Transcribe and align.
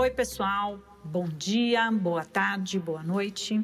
Oi, 0.00 0.10
pessoal. 0.10 0.78
Bom 1.02 1.26
dia, 1.26 1.90
boa 1.90 2.24
tarde, 2.24 2.78
boa 2.78 3.02
noite. 3.02 3.60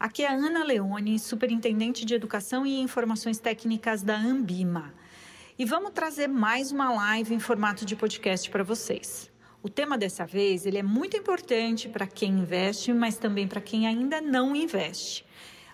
Aqui 0.00 0.24
é 0.24 0.26
a 0.26 0.32
Ana 0.32 0.64
Leone, 0.64 1.16
superintendente 1.16 2.04
de 2.04 2.12
Educação 2.12 2.66
e 2.66 2.80
Informações 2.80 3.38
Técnicas 3.38 4.02
da 4.02 4.16
Ambima. 4.16 4.92
E 5.56 5.64
vamos 5.64 5.92
trazer 5.92 6.26
mais 6.26 6.72
uma 6.72 6.92
live 6.92 7.32
em 7.32 7.38
formato 7.38 7.84
de 7.84 7.94
podcast 7.94 8.50
para 8.50 8.64
vocês. 8.64 9.30
O 9.62 9.68
tema 9.68 9.96
dessa 9.96 10.26
vez 10.26 10.66
ele 10.66 10.78
é 10.78 10.82
muito 10.82 11.16
importante 11.16 11.88
para 11.88 12.04
quem 12.04 12.32
investe, 12.32 12.92
mas 12.92 13.16
também 13.16 13.46
para 13.46 13.60
quem 13.60 13.86
ainda 13.86 14.20
não 14.20 14.56
investe. 14.56 15.24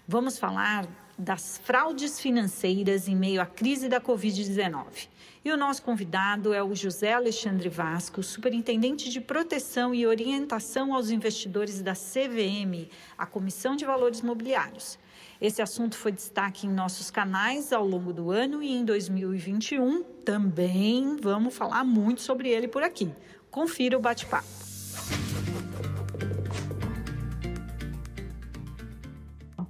Vamos 0.06 0.38
falar 0.38 0.86
das 1.18 1.60
fraudes 1.64 2.18
financeiras 2.20 3.08
em 3.08 3.14
meio 3.14 3.40
à 3.40 3.46
crise 3.46 3.88
da 3.88 4.00
Covid-19. 4.00 5.08
E 5.44 5.50
o 5.50 5.56
nosso 5.56 5.82
convidado 5.82 6.52
é 6.52 6.62
o 6.62 6.74
José 6.74 7.12
Alexandre 7.12 7.68
Vasco, 7.68 8.22
superintendente 8.22 9.10
de 9.10 9.20
proteção 9.20 9.94
e 9.94 10.06
orientação 10.06 10.94
aos 10.94 11.10
investidores 11.10 11.82
da 11.82 11.94
CVM, 11.94 12.88
a 13.18 13.26
Comissão 13.26 13.74
de 13.74 13.84
Valores 13.84 14.22
Mobiliários. 14.22 14.98
Esse 15.40 15.60
assunto 15.60 15.96
foi 15.96 16.12
destaque 16.12 16.68
em 16.68 16.70
nossos 16.70 17.10
canais 17.10 17.72
ao 17.72 17.84
longo 17.84 18.12
do 18.12 18.30
ano 18.30 18.62
e 18.62 18.70
em 18.70 18.84
2021 18.84 20.04
também 20.24 21.16
vamos 21.20 21.52
falar 21.52 21.82
muito 21.82 22.22
sobre 22.22 22.48
ele 22.48 22.68
por 22.68 22.84
aqui. 22.84 23.10
Confira 23.50 23.98
o 23.98 24.00
bate-papo. 24.00 24.46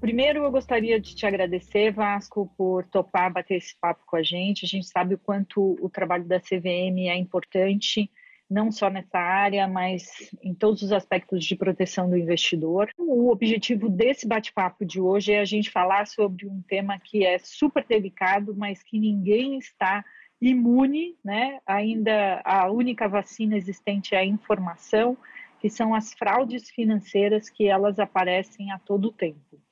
Primeiro, 0.02 0.42
eu 0.42 0.50
gostaria 0.50 0.98
de 0.98 1.14
te 1.14 1.24
agradecer, 1.24 1.92
Vasco, 1.92 2.52
por 2.58 2.84
topar 2.88 3.32
bater 3.32 3.58
esse 3.58 3.76
papo 3.80 4.02
com 4.04 4.16
a 4.16 4.22
gente. 4.22 4.64
A 4.64 4.68
gente 4.68 4.88
sabe 4.88 5.14
o 5.14 5.18
quanto 5.18 5.76
o 5.80 5.88
trabalho 5.88 6.24
da 6.24 6.40
CVM 6.40 7.06
é 7.06 7.16
importante, 7.16 8.10
não 8.50 8.72
só 8.72 8.90
nessa 8.90 9.16
área, 9.16 9.68
mas 9.68 10.28
em 10.42 10.52
todos 10.52 10.82
os 10.82 10.90
aspectos 10.90 11.44
de 11.44 11.54
proteção 11.54 12.10
do 12.10 12.16
investidor. 12.16 12.90
O 12.98 13.30
objetivo 13.30 13.88
desse 13.88 14.26
bate-papo 14.26 14.84
de 14.84 15.00
hoje 15.00 15.34
é 15.34 15.38
a 15.38 15.44
gente 15.44 15.70
falar 15.70 16.08
sobre 16.08 16.48
um 16.48 16.60
tema 16.62 16.98
que 16.98 17.24
é 17.24 17.38
super 17.38 17.86
delicado, 17.86 18.56
mas 18.56 18.82
que 18.82 18.98
ninguém 18.98 19.56
está 19.56 20.04
imune, 20.40 21.14
né? 21.24 21.60
Ainda 21.64 22.42
a 22.44 22.68
única 22.68 23.06
vacina 23.06 23.56
existente 23.56 24.16
é 24.16 24.18
a 24.18 24.24
informação, 24.24 25.16
que 25.60 25.70
são 25.70 25.94
as 25.94 26.12
fraudes 26.12 26.68
financeiras 26.70 27.48
que 27.48 27.68
elas 27.68 28.00
aparecem 28.00 28.72
a 28.72 28.80
todo 28.80 29.12
tempo. 29.12 29.62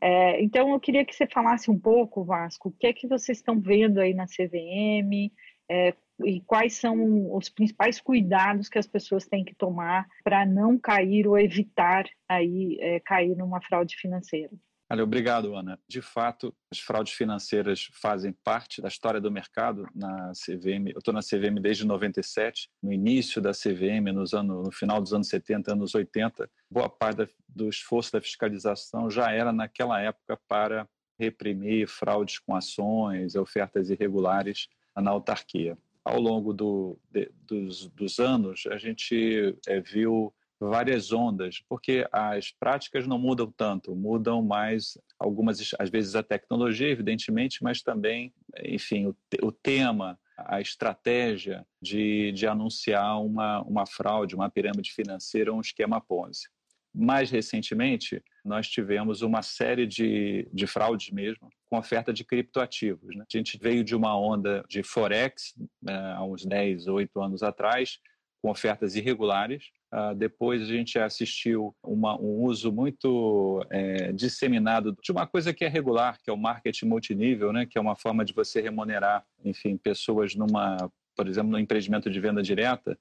É, 0.00 0.42
então, 0.42 0.72
eu 0.72 0.80
queria 0.80 1.04
que 1.04 1.14
você 1.14 1.26
falasse 1.26 1.70
um 1.70 1.78
pouco, 1.78 2.24
Vasco, 2.24 2.70
o 2.70 2.72
que 2.72 2.86
é 2.86 2.92
que 2.92 3.06
vocês 3.06 3.38
estão 3.38 3.60
vendo 3.60 4.00
aí 4.00 4.14
na 4.14 4.26
CVM 4.26 5.30
é, 5.70 5.94
e 6.24 6.40
quais 6.40 6.74
são 6.74 7.34
os 7.34 7.48
principais 7.48 8.00
cuidados 8.00 8.68
que 8.68 8.78
as 8.78 8.86
pessoas 8.86 9.26
têm 9.26 9.44
que 9.44 9.54
tomar 9.54 10.06
para 10.24 10.46
não 10.46 10.78
cair 10.78 11.26
ou 11.26 11.38
evitar 11.38 12.04
aí 12.28 12.78
é, 12.80 13.00
cair 13.00 13.36
numa 13.36 13.60
fraude 13.60 13.96
financeira. 13.96 14.50
Olha, 14.92 15.04
obrigado, 15.04 15.54
Ana. 15.54 15.78
De 15.88 16.02
fato, 16.02 16.52
as 16.68 16.80
fraudes 16.80 17.12
financeiras 17.12 17.88
fazem 17.92 18.32
parte 18.32 18.82
da 18.82 18.88
história 18.88 19.20
do 19.20 19.30
mercado 19.30 19.86
na 19.94 20.32
CVM. 20.32 20.88
Eu 20.88 20.98
estou 20.98 21.14
na 21.14 21.20
CVM 21.20 21.60
desde 21.62 21.86
97, 21.86 22.68
no 22.82 22.92
início 22.92 23.40
da 23.40 23.52
CVM, 23.52 24.12
nos 24.12 24.34
anos, 24.34 24.64
no 24.64 24.72
final 24.72 25.00
dos 25.00 25.14
anos 25.14 25.28
70, 25.28 25.74
anos 25.74 25.94
80. 25.94 26.50
Boa 26.68 26.88
parte 26.88 27.32
do 27.48 27.68
esforço 27.68 28.12
da 28.12 28.20
fiscalização 28.20 29.08
já 29.08 29.30
era 29.30 29.52
naquela 29.52 30.00
época 30.00 30.36
para 30.48 30.88
reprimir 31.16 31.86
fraudes 31.86 32.40
com 32.40 32.56
ações, 32.56 33.36
ofertas 33.36 33.90
irregulares 33.90 34.66
na 34.96 35.12
autarquia. 35.12 35.78
Ao 36.04 36.18
longo 36.18 36.52
do, 36.52 36.98
de, 37.08 37.30
dos, 37.46 37.86
dos, 37.90 38.18
anos, 38.18 38.64
a 38.66 38.76
gente 38.76 39.56
é, 39.68 39.80
viu 39.80 40.34
várias 40.60 41.10
ondas, 41.10 41.62
porque 41.66 42.06
as 42.12 42.50
práticas 42.50 43.06
não 43.06 43.18
mudam 43.18 43.50
tanto, 43.50 43.96
mudam 43.96 44.42
mais 44.42 44.98
algumas, 45.18 45.74
às 45.78 45.88
vezes 45.88 46.14
a 46.14 46.22
tecnologia, 46.22 46.90
evidentemente, 46.90 47.62
mas 47.62 47.82
também, 47.82 48.34
enfim, 48.62 49.06
o, 49.06 49.16
o 49.42 49.50
tema, 49.50 50.18
a 50.36 50.60
estratégia 50.60 51.66
de, 51.80 52.32
de 52.32 52.46
anunciar 52.46 53.22
uma, 53.22 53.62
uma 53.62 53.86
fraude, 53.86 54.34
uma 54.34 54.50
pirâmide 54.50 54.92
financeira, 54.92 55.52
um 55.52 55.60
esquema 55.60 56.00
Ponzi. 56.00 56.48
Mais 56.92 57.30
recentemente, 57.30 58.22
nós 58.44 58.68
tivemos 58.68 59.22
uma 59.22 59.42
série 59.42 59.86
de, 59.86 60.48
de 60.52 60.66
fraudes 60.66 61.10
mesmo, 61.10 61.48
com 61.70 61.78
oferta 61.78 62.12
de 62.12 62.24
criptoativos. 62.24 63.14
Né? 63.14 63.24
A 63.32 63.36
gente 63.36 63.56
veio 63.58 63.84
de 63.84 63.94
uma 63.94 64.18
onda 64.18 64.64
de 64.68 64.82
Forex, 64.82 65.54
né, 65.80 66.14
há 66.16 66.24
uns 66.24 66.44
10, 66.44 66.88
8 66.88 67.22
anos 67.22 67.42
atrás, 67.42 67.98
com 68.42 68.50
ofertas 68.50 68.96
irregulares. 68.96 69.70
Uh, 69.92 70.14
depois 70.14 70.62
a 70.62 70.66
gente 70.66 70.98
assistiu 71.00 71.74
uma, 71.82 72.16
um 72.16 72.42
uso 72.44 72.70
muito 72.70 73.64
é, 73.70 74.12
disseminado 74.12 74.96
de 75.02 75.10
uma 75.10 75.26
coisa 75.26 75.52
que 75.52 75.64
é 75.64 75.68
regular, 75.68 76.16
que 76.22 76.30
é 76.30 76.32
o 76.32 76.36
marketing 76.36 76.86
multinível, 76.86 77.52
né, 77.52 77.66
que 77.66 77.76
é 77.76 77.80
uma 77.80 77.96
forma 77.96 78.24
de 78.24 78.32
você 78.32 78.60
remunerar, 78.60 79.24
enfim, 79.44 79.76
pessoas 79.76 80.36
numa, 80.36 80.76
por 81.16 81.26
exemplo, 81.26 81.50
no 81.50 81.58
empreendimento 81.58 82.08
de 82.08 82.20
venda 82.20 82.40
direta, 82.40 82.96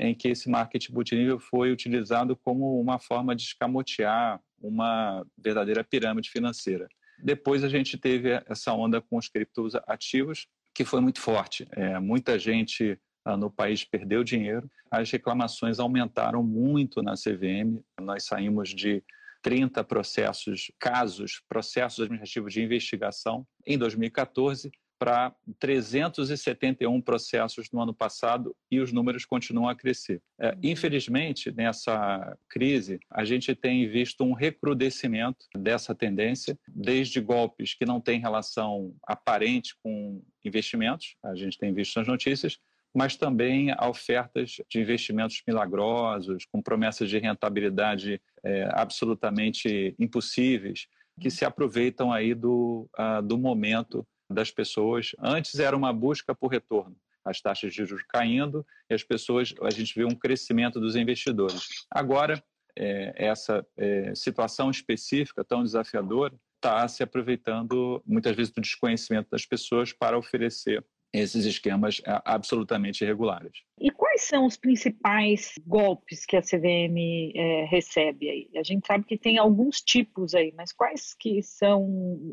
em 0.00 0.14
que 0.14 0.28
esse 0.28 0.50
marketing 0.50 0.92
multinível 0.92 1.38
foi 1.38 1.70
utilizado 1.70 2.34
como 2.34 2.80
uma 2.80 2.98
forma 2.98 3.36
de 3.36 3.42
escamotear 3.42 4.40
uma 4.60 5.24
verdadeira 5.38 5.84
pirâmide 5.84 6.28
financeira. 6.28 6.88
Depois 7.22 7.62
a 7.62 7.68
gente 7.68 7.96
teve 7.96 8.30
essa 8.46 8.72
onda 8.72 9.00
com 9.00 9.16
os 9.16 9.28
criptos 9.28 9.74
ativos, 9.86 10.48
que 10.74 10.84
foi 10.84 11.00
muito 11.00 11.20
forte. 11.20 11.68
É, 11.72 12.00
muita 12.00 12.36
gente 12.38 12.98
no 13.38 13.50
país 13.50 13.84
perdeu 13.84 14.24
dinheiro. 14.24 14.70
As 14.90 15.10
reclamações 15.10 15.78
aumentaram 15.78 16.42
muito 16.42 17.02
na 17.02 17.14
CVM. 17.14 17.80
Nós 18.00 18.24
saímos 18.24 18.70
de 18.70 19.02
30 19.42 19.82
processos, 19.84 20.70
casos, 20.78 21.42
processos 21.48 22.00
administrativos 22.00 22.52
de 22.52 22.62
investigação 22.62 23.46
em 23.66 23.76
2014 23.76 24.70
para 25.02 25.34
371 25.58 27.00
processos 27.00 27.68
no 27.72 27.80
ano 27.80 27.92
passado 27.92 28.54
e 28.70 28.78
os 28.78 28.92
números 28.92 29.24
continuam 29.24 29.68
a 29.68 29.74
crescer. 29.74 30.22
É, 30.38 30.56
infelizmente, 30.62 31.50
nessa 31.50 32.38
crise, 32.48 33.00
a 33.10 33.24
gente 33.24 33.52
tem 33.52 33.88
visto 33.88 34.22
um 34.22 34.32
recrudescimento 34.32 35.44
dessa 35.56 35.92
tendência, 35.92 36.56
desde 36.68 37.20
golpes 37.20 37.74
que 37.74 37.84
não 37.84 38.00
têm 38.00 38.20
relação 38.20 38.94
aparente 39.04 39.74
com 39.82 40.22
investimentos, 40.44 41.16
a 41.20 41.34
gente 41.34 41.58
tem 41.58 41.74
visto 41.74 41.98
nas 41.98 42.06
notícias, 42.06 42.60
mas 42.94 43.16
também 43.16 43.72
a 43.72 43.88
ofertas 43.88 44.56
de 44.68 44.80
investimentos 44.80 45.42
milagrosos, 45.46 46.44
com 46.44 46.62
promessas 46.62 47.08
de 47.08 47.18
rentabilidade 47.18 48.20
é, 48.44 48.68
absolutamente 48.72 49.94
impossíveis, 49.98 50.86
que 51.20 51.30
se 51.30 51.44
aproveitam 51.44 52.12
aí 52.12 52.34
do, 52.34 52.88
uh, 52.98 53.22
do 53.22 53.38
momento 53.38 54.06
das 54.30 54.50
pessoas. 54.50 55.12
Antes 55.18 55.58
era 55.58 55.76
uma 55.76 55.92
busca 55.92 56.34
por 56.34 56.48
retorno, 56.48 56.96
as 57.24 57.40
taxas 57.40 57.72
de 57.72 57.84
juros 57.84 58.04
caindo 58.08 58.66
e 58.90 58.94
as 58.94 59.02
pessoas, 59.02 59.54
a 59.62 59.70
gente 59.70 59.94
vê 59.94 60.04
um 60.04 60.14
crescimento 60.14 60.80
dos 60.80 60.96
investidores. 60.96 61.86
Agora, 61.90 62.42
é, 62.76 63.12
essa 63.16 63.64
é, 63.76 64.14
situação 64.14 64.70
específica 64.70 65.44
tão 65.44 65.62
desafiadora 65.62 66.34
está 66.56 66.86
se 66.88 67.02
aproveitando 67.02 68.02
muitas 68.06 68.34
vezes 68.34 68.52
do 68.52 68.60
desconhecimento 68.60 69.28
das 69.30 69.44
pessoas 69.44 69.92
para 69.92 70.16
oferecer 70.16 70.84
esses 71.12 71.44
esquemas 71.44 72.00
é, 72.06 72.22
absolutamente 72.24 73.04
irregulares. 73.04 73.52
E 73.78 73.90
quais 73.90 74.22
são 74.22 74.46
os 74.46 74.56
principais 74.56 75.54
golpes 75.66 76.24
que 76.24 76.36
a 76.36 76.42
CVM 76.42 77.32
é, 77.34 77.64
recebe 77.64 78.30
aí? 78.30 78.50
A 78.56 78.62
gente 78.62 78.86
sabe 78.86 79.04
que 79.04 79.18
tem 79.18 79.38
alguns 79.38 79.80
tipos 79.80 80.34
aí, 80.34 80.52
mas 80.56 80.72
quais 80.72 81.14
que 81.14 81.42
são 81.42 81.84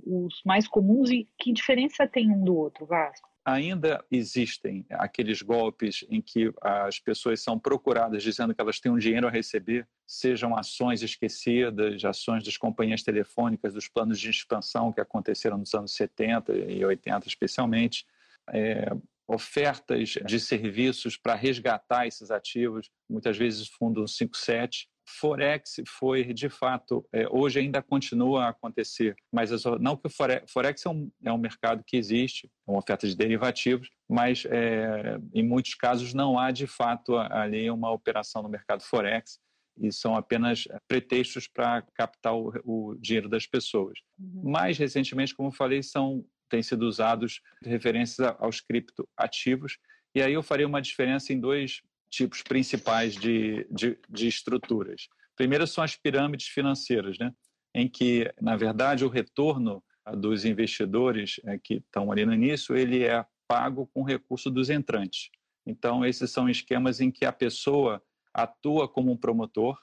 os 0.05 0.41
mais 0.45 0.67
comuns 0.67 1.09
e 1.09 1.27
que 1.37 1.51
diferença 1.51 2.07
tem 2.07 2.31
um 2.31 2.43
do 2.43 2.55
outro, 2.55 2.85
Vasco? 2.85 3.27
Ainda 3.43 4.05
existem 4.11 4.85
aqueles 4.91 5.41
golpes 5.41 6.05
em 6.09 6.21
que 6.21 6.53
as 6.61 6.99
pessoas 6.99 7.41
são 7.41 7.57
procuradas 7.57 8.21
dizendo 8.21 8.53
que 8.53 8.61
elas 8.61 8.79
têm 8.79 8.91
um 8.91 8.97
dinheiro 8.97 9.27
a 9.27 9.31
receber, 9.31 9.87
sejam 10.05 10.55
ações 10.55 11.01
esquecidas, 11.01 12.03
ações 12.05 12.43
das 12.43 12.57
companhias 12.57 13.01
telefônicas, 13.01 13.73
dos 13.73 13.87
planos 13.87 14.19
de 14.19 14.29
expansão 14.29 14.93
que 14.93 15.01
aconteceram 15.01 15.57
nos 15.57 15.73
anos 15.73 15.93
70 15.93 16.53
e 16.53 16.85
80 16.85 17.27
especialmente, 17.27 18.05
é, 18.53 18.89
ofertas 19.27 20.15
de 20.25 20.39
serviços 20.39 21.15
para 21.15 21.35
resgatar 21.35 22.07
esses 22.07 22.31
ativos, 22.31 22.89
muitas 23.09 23.37
vezes 23.37 23.67
fundo 23.67 24.07
57. 24.07 24.87
Forex 25.19 25.81
foi, 25.87 26.33
de 26.33 26.49
fato, 26.49 27.07
é, 27.11 27.27
hoje 27.29 27.59
ainda 27.59 27.81
continua 27.81 28.45
a 28.45 28.49
acontecer, 28.49 29.15
mas 29.31 29.49
não 29.79 29.97
que 29.97 30.07
o 30.07 30.09
Forex, 30.09 30.51
Forex 30.51 30.85
é, 30.85 30.89
um, 30.89 31.11
é 31.25 31.31
um 31.31 31.37
mercado 31.37 31.83
que 31.85 31.97
existe, 31.97 32.47
é 32.67 32.71
uma 32.71 32.79
oferta 32.79 33.07
de 33.07 33.15
derivativos, 33.15 33.89
mas 34.07 34.45
é, 34.45 35.17
em 35.33 35.43
muitos 35.43 35.73
casos 35.73 36.13
não 36.13 36.37
há, 36.37 36.51
de 36.51 36.67
fato, 36.67 37.17
ali 37.17 37.69
uma 37.71 37.91
operação 37.91 38.43
no 38.43 38.49
mercado 38.49 38.83
Forex 38.83 39.39
e 39.81 39.91
são 39.91 40.15
apenas 40.15 40.67
pretextos 40.87 41.47
para 41.47 41.81
captar 41.93 42.35
o, 42.35 42.51
o, 42.63 42.95
dinheiro 42.95 43.29
das 43.29 43.47
pessoas. 43.47 43.97
Uhum. 44.19 44.51
Mais 44.51 44.77
recentemente, 44.77 45.33
como 45.33 45.49
eu 45.49 45.53
falei, 45.53 45.81
são 45.81 46.25
têm 46.49 46.63
sido 46.63 46.83
usados 46.83 47.41
referências 47.63 48.35
aos 48.39 48.59
criptoativos. 48.59 49.77
E 50.13 50.21
aí 50.21 50.33
eu 50.33 50.43
faria 50.43 50.67
uma 50.67 50.81
diferença 50.81 51.31
em 51.31 51.39
dois 51.39 51.81
tipos 52.09 52.41
principais 52.41 53.15
de, 53.15 53.67
de, 53.69 53.97
de 54.09 54.27
estruturas. 54.27 55.07
Primeiro 55.35 55.65
são 55.67 55.83
as 55.83 55.95
pirâmides 55.95 56.47
financeiras, 56.47 57.17
né? 57.17 57.33
em 57.73 57.87
que, 57.87 58.31
na 58.41 58.55
verdade, 58.55 59.05
o 59.05 59.09
retorno 59.09 59.83
dos 60.17 60.43
investidores 60.43 61.39
é, 61.45 61.57
que 61.57 61.75
estão 61.75 62.11
ali 62.11 62.25
no 62.25 62.33
início, 62.33 62.75
ele 62.75 63.03
é 63.03 63.23
pago 63.47 63.87
com 63.93 64.03
recurso 64.03 64.49
dos 64.49 64.69
entrantes. 64.69 65.29
Então, 65.65 66.05
esses 66.05 66.31
são 66.31 66.49
esquemas 66.49 66.99
em 66.99 67.11
que 67.11 67.25
a 67.25 67.31
pessoa 67.31 68.01
atua 68.33 68.87
como 68.87 69.11
um 69.11 69.17
promotor, 69.17 69.77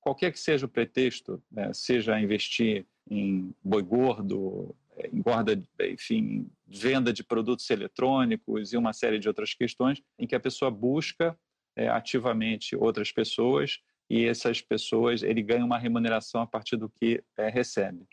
qualquer 0.00 0.32
que 0.32 0.38
seja 0.38 0.66
o 0.66 0.68
pretexto, 0.68 1.42
né? 1.50 1.72
seja 1.72 2.20
investir 2.20 2.86
em 3.08 3.54
boi 3.62 3.82
gordo, 3.82 4.74
engorda, 5.12 5.62
enfim, 5.80 6.50
venda 6.66 7.12
de 7.12 7.24
produtos 7.24 7.68
eletrônicos 7.70 8.72
e 8.72 8.76
uma 8.76 8.92
série 8.92 9.18
de 9.18 9.28
outras 9.28 9.54
questões, 9.54 10.02
em 10.18 10.26
que 10.26 10.34
a 10.34 10.40
pessoa 10.40 10.70
busca 10.70 11.38
é, 11.76 11.88
ativamente 11.88 12.76
outras 12.76 13.12
pessoas 13.12 13.78
e 14.08 14.24
essas 14.24 14.60
pessoas 14.60 15.22
ele 15.22 15.42
ganha 15.42 15.64
uma 15.64 15.78
remuneração 15.78 16.42
a 16.42 16.46
partir 16.46 16.76
do 16.76 16.88
que 16.88 17.22
é, 17.38 17.48
recebe. 17.48 18.06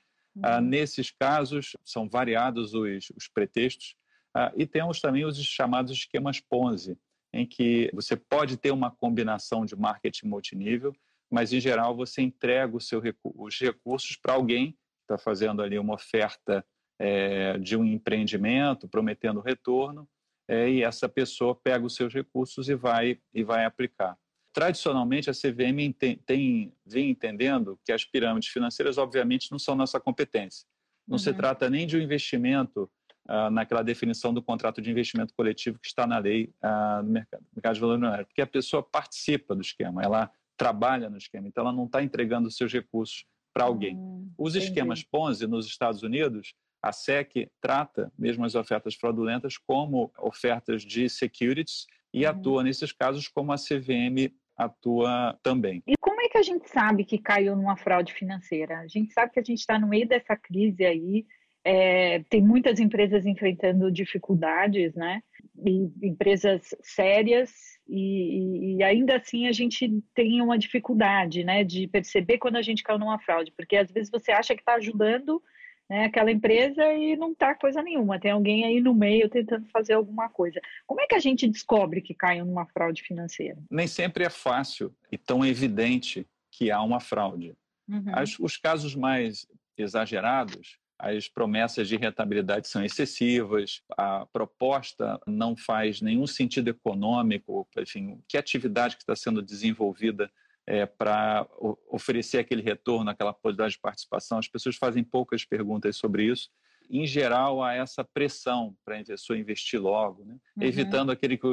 Ah, 0.43 0.57
uhum. 0.57 0.65
nesses 0.65 1.09
casos 1.09 1.75
são 1.83 2.07
variados 2.07 2.75
os, 2.75 3.09
os 3.15 3.27
pretextos 3.27 3.95
ah, 4.35 4.53
e 4.55 4.67
temos 4.67 5.01
também 5.01 5.25
os 5.25 5.43
chamados 5.43 5.91
esquemas 5.91 6.39
Ponzi, 6.39 6.95
em 7.33 7.45
que 7.45 7.89
você 7.91 8.15
pode 8.15 8.55
ter 8.57 8.71
uma 8.71 8.91
combinação 8.91 9.65
de 9.65 9.75
marketing 9.75 10.27
multinível, 10.27 10.93
mas 11.29 11.51
em 11.51 11.59
geral 11.59 11.95
você 11.95 12.21
entrega 12.21 12.79
seu, 12.79 13.01
os 13.23 13.59
recursos 13.59 14.15
para 14.15 14.35
alguém 14.35 14.77
está 15.13 15.17
fazendo 15.17 15.61
ali 15.61 15.77
uma 15.79 15.95
oferta 15.95 16.65
é, 16.99 17.57
de 17.57 17.75
um 17.75 17.85
empreendimento, 17.85 18.87
prometendo 18.87 19.39
retorno, 19.39 20.07
é, 20.47 20.69
e 20.69 20.83
essa 20.83 21.09
pessoa 21.09 21.55
pega 21.55 21.85
os 21.85 21.95
seus 21.95 22.13
recursos 22.13 22.69
e 22.69 22.75
vai, 22.75 23.19
e 23.33 23.43
vai 23.43 23.65
aplicar. 23.65 24.17
Tradicionalmente, 24.53 25.29
a 25.29 25.33
CVM 25.33 25.93
tem, 25.97 26.17
tem, 26.17 26.73
vem 26.85 27.09
entendendo 27.09 27.79
que 27.85 27.91
as 27.91 28.03
pirâmides 28.03 28.49
financeiras, 28.49 28.97
obviamente, 28.97 29.51
não 29.51 29.59
são 29.59 29.75
nossa 29.75 29.99
competência. 29.99 30.65
Não 31.07 31.15
uhum. 31.15 31.19
se 31.19 31.33
trata 31.33 31.69
nem 31.69 31.85
de 31.85 31.97
um 31.97 32.01
investimento 32.01 32.89
ah, 33.27 33.51
naquela 33.51 33.83
definição 33.83 34.33
do 34.33 34.41
contrato 34.41 34.81
de 34.81 34.89
investimento 34.89 35.33
coletivo 35.33 35.77
que 35.79 35.87
está 35.87 36.07
na 36.07 36.17
lei 36.17 36.53
ah, 36.61 37.01
no 37.03 37.11
mercado, 37.11 37.45
mercado 37.53 37.73
de 37.75 37.81
valor 37.81 37.95
imobiliário, 37.95 38.25
porque 38.25 38.41
a 38.41 38.47
pessoa 38.47 38.81
participa 38.81 39.53
do 39.53 39.61
esquema, 39.61 40.01
ela 40.01 40.31
trabalha 40.55 41.09
no 41.09 41.17
esquema, 41.17 41.47
então 41.47 41.61
ela 41.61 41.73
não 41.73 41.85
está 41.85 42.01
entregando 42.01 42.47
os 42.47 42.55
seus 42.55 42.71
recursos 42.71 43.25
para 43.57 43.65
alguém. 43.65 43.97
Hum, 43.97 44.29
Os 44.37 44.55
esquemas 44.55 45.03
Ponzi 45.03 45.47
nos 45.47 45.65
Estados 45.65 46.03
Unidos 46.03 46.53
a 46.81 46.91
SEC 46.91 47.49
trata 47.59 48.11
mesmo 48.17 48.45
as 48.45 48.53
ofertas 48.53 48.93
fraudulentas 48.93 49.57
como 49.57 50.11
ofertas 50.19 50.83
de 50.83 51.09
securities 51.09 51.87
e 52.13 52.23
uhum. 52.23 52.29
atua 52.29 52.63
nesses 52.63 52.91
casos 52.91 53.27
como 53.27 53.51
a 53.51 53.55
CVM 53.55 54.31
atua 54.55 55.37
também. 55.41 55.81
E 55.87 55.95
como 55.99 56.21
é 56.21 56.29
que 56.29 56.37
a 56.37 56.43
gente 56.43 56.69
sabe 56.69 57.03
que 57.03 57.17
caiu 57.17 57.55
numa 57.55 57.75
fraude 57.75 58.13
financeira? 58.13 58.79
A 58.79 58.87
gente 58.87 59.11
sabe 59.11 59.33
que 59.33 59.39
a 59.39 59.43
gente 59.43 59.59
está 59.59 59.79
no 59.79 59.87
meio 59.87 60.07
dessa 60.07 60.35
crise 60.35 60.85
aí, 60.85 61.25
é, 61.63 62.19
tem 62.29 62.41
muitas 62.41 62.79
empresas 62.79 63.25
enfrentando 63.25 63.91
dificuldades, 63.91 64.93
né? 64.93 65.21
E 65.65 65.89
empresas 66.01 66.75
sérias 66.81 67.51
e, 67.89 68.75
e, 68.75 68.83
ainda 68.83 69.15
assim 69.17 69.47
a 69.47 69.51
gente 69.51 69.89
tem 70.13 70.41
uma 70.41 70.57
dificuldade, 70.57 71.43
né, 71.43 71.63
de 71.63 71.87
perceber 71.87 72.37
quando 72.37 72.57
a 72.57 72.61
gente 72.61 72.83
caiu 72.83 72.99
numa 72.99 73.19
fraude, 73.19 73.51
porque 73.55 73.77
às 73.77 73.91
vezes 73.91 74.09
você 74.09 74.31
acha 74.31 74.55
que 74.55 74.61
está 74.61 74.75
ajudando 74.75 75.41
né, 75.89 76.05
aquela 76.05 76.31
empresa 76.31 76.83
e 76.93 77.15
não 77.15 77.31
está 77.31 77.55
coisa 77.55 77.81
nenhuma. 77.81 78.19
Tem 78.19 78.31
alguém 78.31 78.65
aí 78.65 78.81
no 78.81 78.93
meio 78.93 79.29
tentando 79.29 79.65
fazer 79.67 79.93
alguma 79.93 80.29
coisa. 80.29 80.59
Como 80.85 81.01
é 81.01 81.07
que 81.07 81.15
a 81.15 81.19
gente 81.19 81.47
descobre 81.47 82.01
que 82.01 82.13
caiu 82.13 82.45
numa 82.45 82.65
fraude 82.65 83.01
financeira? 83.03 83.57
Nem 83.69 83.87
sempre 83.87 84.25
é 84.25 84.29
fácil 84.29 84.93
e 85.11 85.17
tão 85.17 85.45
evidente 85.45 86.27
que 86.51 86.71
há 86.71 86.81
uma 86.81 86.99
fraude. 86.99 87.55
Uhum. 87.87 88.03
As, 88.13 88.37
os 88.39 88.57
casos 88.57 88.95
mais 88.95 89.47
exagerados, 89.77 90.77
as 90.99 91.27
promessas 91.27 91.87
de 91.87 91.95
rentabilidade 91.95 92.67
são 92.67 92.83
excessivas, 92.83 93.81
a 93.95 94.25
proposta 94.25 95.19
não 95.27 95.55
faz 95.55 96.01
nenhum 96.01 96.25
sentido 96.25 96.69
econômico, 96.69 97.67
enfim, 97.77 98.19
que 98.27 98.37
atividade 98.37 98.95
que 98.95 99.03
está 99.03 99.15
sendo 99.15 99.41
desenvolvida 99.41 100.31
é, 100.65 100.85
para 100.85 101.47
oferecer 101.89 102.39
aquele 102.39 102.61
retorno, 102.61 103.09
aquela 103.09 103.31
possibilidade 103.31 103.73
de 103.73 103.79
participação. 103.79 104.37
As 104.39 104.47
pessoas 104.47 104.75
fazem 104.75 105.03
poucas 105.03 105.45
perguntas 105.45 105.95
sobre 105.95 106.25
isso. 106.25 106.49
Em 106.89 107.05
geral, 107.05 107.63
há 107.63 107.73
essa 107.73 108.03
pressão 108.03 108.75
para 108.83 108.99
a 108.99 109.03
pessoa 109.03 109.37
investir 109.37 109.79
logo, 109.79 110.25
né? 110.25 110.37
uhum. 110.57 110.63
evitando 110.63 111.11
aquele 111.11 111.37
que 111.37 111.47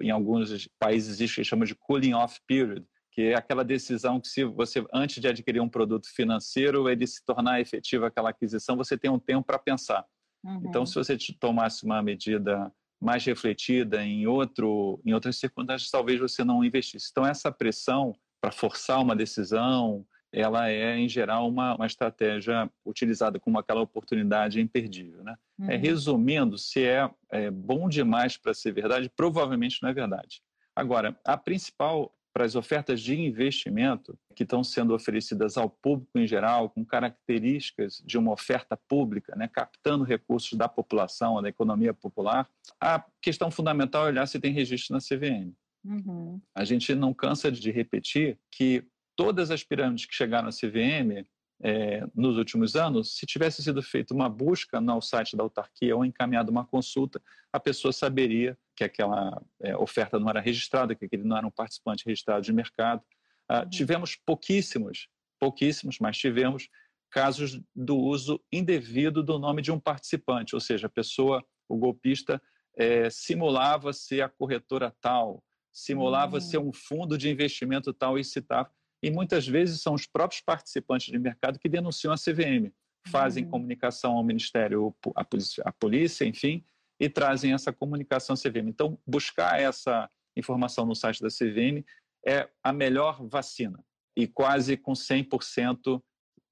em 0.00 0.10
alguns 0.10 0.68
países 0.78 1.10
existe 1.10 1.36
que 1.36 1.44
chama 1.44 1.66
de 1.66 1.74
cooling 1.74 2.14
off 2.14 2.40
period, 2.46 2.84
que 3.10 3.22
é 3.22 3.34
aquela 3.34 3.64
decisão 3.64 4.20
que 4.20 4.28
se 4.28 4.44
você 4.44 4.84
antes 4.92 5.20
de 5.20 5.28
adquirir 5.28 5.60
um 5.60 5.68
produto 5.68 6.08
financeiro 6.14 6.88
ele 6.88 7.06
se 7.06 7.24
tornar 7.24 7.60
efetivo 7.60 8.04
aquela 8.04 8.30
aquisição 8.30 8.76
você 8.76 8.96
tem 8.96 9.10
um 9.10 9.18
tempo 9.18 9.46
para 9.46 9.58
pensar 9.58 10.04
uhum. 10.44 10.62
então 10.66 10.86
se 10.86 10.94
você 10.94 11.16
tomasse 11.38 11.84
uma 11.84 12.02
medida 12.02 12.72
mais 13.00 13.24
refletida 13.24 14.04
em 14.04 14.26
outro 14.26 15.00
em 15.04 15.12
outras 15.12 15.36
circunstâncias 15.36 15.90
talvez 15.90 16.20
você 16.20 16.44
não 16.44 16.64
investisse 16.64 17.08
então 17.10 17.26
essa 17.26 17.50
pressão 17.50 18.14
para 18.40 18.50
forçar 18.50 19.00
uma 19.00 19.14
decisão, 19.14 20.04
ela 20.32 20.70
é, 20.70 20.96
em 20.96 21.08
geral, 21.08 21.48
uma, 21.48 21.74
uma 21.74 21.86
estratégia 21.86 22.70
utilizada 22.86 23.38
como 23.38 23.58
aquela 23.58 23.80
oportunidade 23.80 24.60
imperdível. 24.60 25.22
Né? 25.22 25.36
É, 25.60 25.62
uhum. 25.62 25.70
É, 25.70 25.76
resumindo, 25.76 26.56
se 26.56 26.84
é, 26.84 27.10
é 27.30 27.50
bom 27.50 27.88
demais 27.88 28.36
para 28.36 28.54
ser 28.54 28.72
verdade, 28.72 29.10
provavelmente 29.14 29.82
não 29.82 29.90
é 29.90 29.92
verdade. 29.92 30.40
Agora, 30.74 31.18
a 31.24 31.36
principal 31.36 32.14
para 32.40 32.46
as 32.46 32.54
ofertas 32.54 33.02
de 33.02 33.14
investimento 33.20 34.18
que 34.34 34.44
estão 34.44 34.64
sendo 34.64 34.94
oferecidas 34.94 35.58
ao 35.58 35.68
público 35.68 36.18
em 36.18 36.26
geral, 36.26 36.70
com 36.70 36.82
características 36.82 38.02
de 38.02 38.16
uma 38.16 38.32
oferta 38.32 38.78
pública, 38.88 39.36
né, 39.36 39.46
captando 39.46 40.04
recursos 40.04 40.56
da 40.56 40.66
população, 40.66 41.42
da 41.42 41.50
economia 41.50 41.92
popular, 41.92 42.48
a 42.80 43.04
questão 43.20 43.50
fundamental 43.50 44.06
é 44.06 44.08
olhar 44.08 44.26
se 44.26 44.40
tem 44.40 44.54
registro 44.54 44.94
na 44.94 45.00
CVM. 45.00 45.52
Uhum. 45.84 46.40
A 46.54 46.64
gente 46.64 46.94
não 46.94 47.12
cansa 47.12 47.52
de 47.52 47.70
repetir 47.70 48.38
que 48.50 48.84
todas 49.14 49.50
as 49.50 49.62
pirâmides 49.62 50.06
que 50.06 50.14
chegaram 50.14 50.48
à 50.48 50.50
CVM 50.50 51.26
é, 51.62 52.06
nos 52.14 52.38
últimos 52.38 52.74
anos, 52.74 53.16
se 53.16 53.26
tivesse 53.26 53.62
sido 53.62 53.82
feita 53.82 54.14
uma 54.14 54.28
busca 54.28 54.80
no 54.80 55.00
site 55.00 55.36
da 55.36 55.42
autarquia 55.42 55.94
ou 55.94 56.04
encaminhada 56.04 56.50
uma 56.50 56.64
consulta, 56.64 57.20
a 57.52 57.60
pessoa 57.60 57.92
saberia 57.92 58.56
que 58.74 58.84
aquela 58.84 59.42
é, 59.62 59.76
oferta 59.76 60.18
não 60.18 60.28
era 60.30 60.40
registrada, 60.40 60.94
que 60.94 61.04
aquele 61.04 61.24
não 61.24 61.36
era 61.36 61.46
um 61.46 61.50
participante 61.50 62.04
registrado 62.06 62.42
de 62.42 62.52
mercado. 62.52 63.02
Ah, 63.48 63.60
uhum. 63.62 63.68
Tivemos 63.68 64.16
pouquíssimos, 64.16 65.08
pouquíssimos, 65.38 65.98
mas 66.00 66.16
tivemos 66.16 66.68
casos 67.10 67.60
do 67.74 67.96
uso 67.96 68.40
indevido 68.50 69.22
do 69.22 69.38
nome 69.38 69.60
de 69.60 69.72
um 69.72 69.78
participante, 69.78 70.54
ou 70.54 70.60
seja, 70.60 70.86
a 70.86 70.90
pessoa, 70.90 71.44
o 71.68 71.76
golpista, 71.76 72.40
é, 72.76 73.10
simulava 73.10 73.92
ser 73.92 74.22
a 74.22 74.28
corretora 74.28 74.94
tal, 75.00 75.42
simulava 75.72 76.36
uhum. 76.36 76.40
ser 76.40 76.58
um 76.58 76.72
fundo 76.72 77.18
de 77.18 77.28
investimento 77.28 77.92
tal 77.92 78.18
e 78.18 78.24
citava. 78.24 78.70
E 79.02 79.10
muitas 79.10 79.46
vezes 79.46 79.80
são 79.82 79.94
os 79.94 80.06
próprios 80.06 80.42
participantes 80.42 81.10
de 81.10 81.18
mercado 81.18 81.58
que 81.58 81.68
denunciam 81.68 82.12
a 82.12 82.16
CVM, 82.16 82.70
fazem 83.08 83.44
uhum. 83.44 83.50
comunicação 83.50 84.12
ao 84.12 84.24
Ministério, 84.24 84.94
a 85.14 85.24
polícia, 85.24 85.62
a 85.66 85.72
polícia, 85.72 86.24
enfim, 86.24 86.64
e 86.98 87.08
trazem 87.08 87.52
essa 87.54 87.72
comunicação 87.72 88.34
à 88.34 88.36
CVM. 88.36 88.68
Então, 88.68 88.98
buscar 89.06 89.60
essa 89.60 90.08
informação 90.36 90.84
no 90.84 90.94
site 90.94 91.22
da 91.22 91.28
CVM 91.28 91.84
é 92.26 92.48
a 92.62 92.72
melhor 92.72 93.26
vacina 93.26 93.82
e 94.16 94.26
quase 94.26 94.76
com 94.76 94.92
100% 94.92 96.02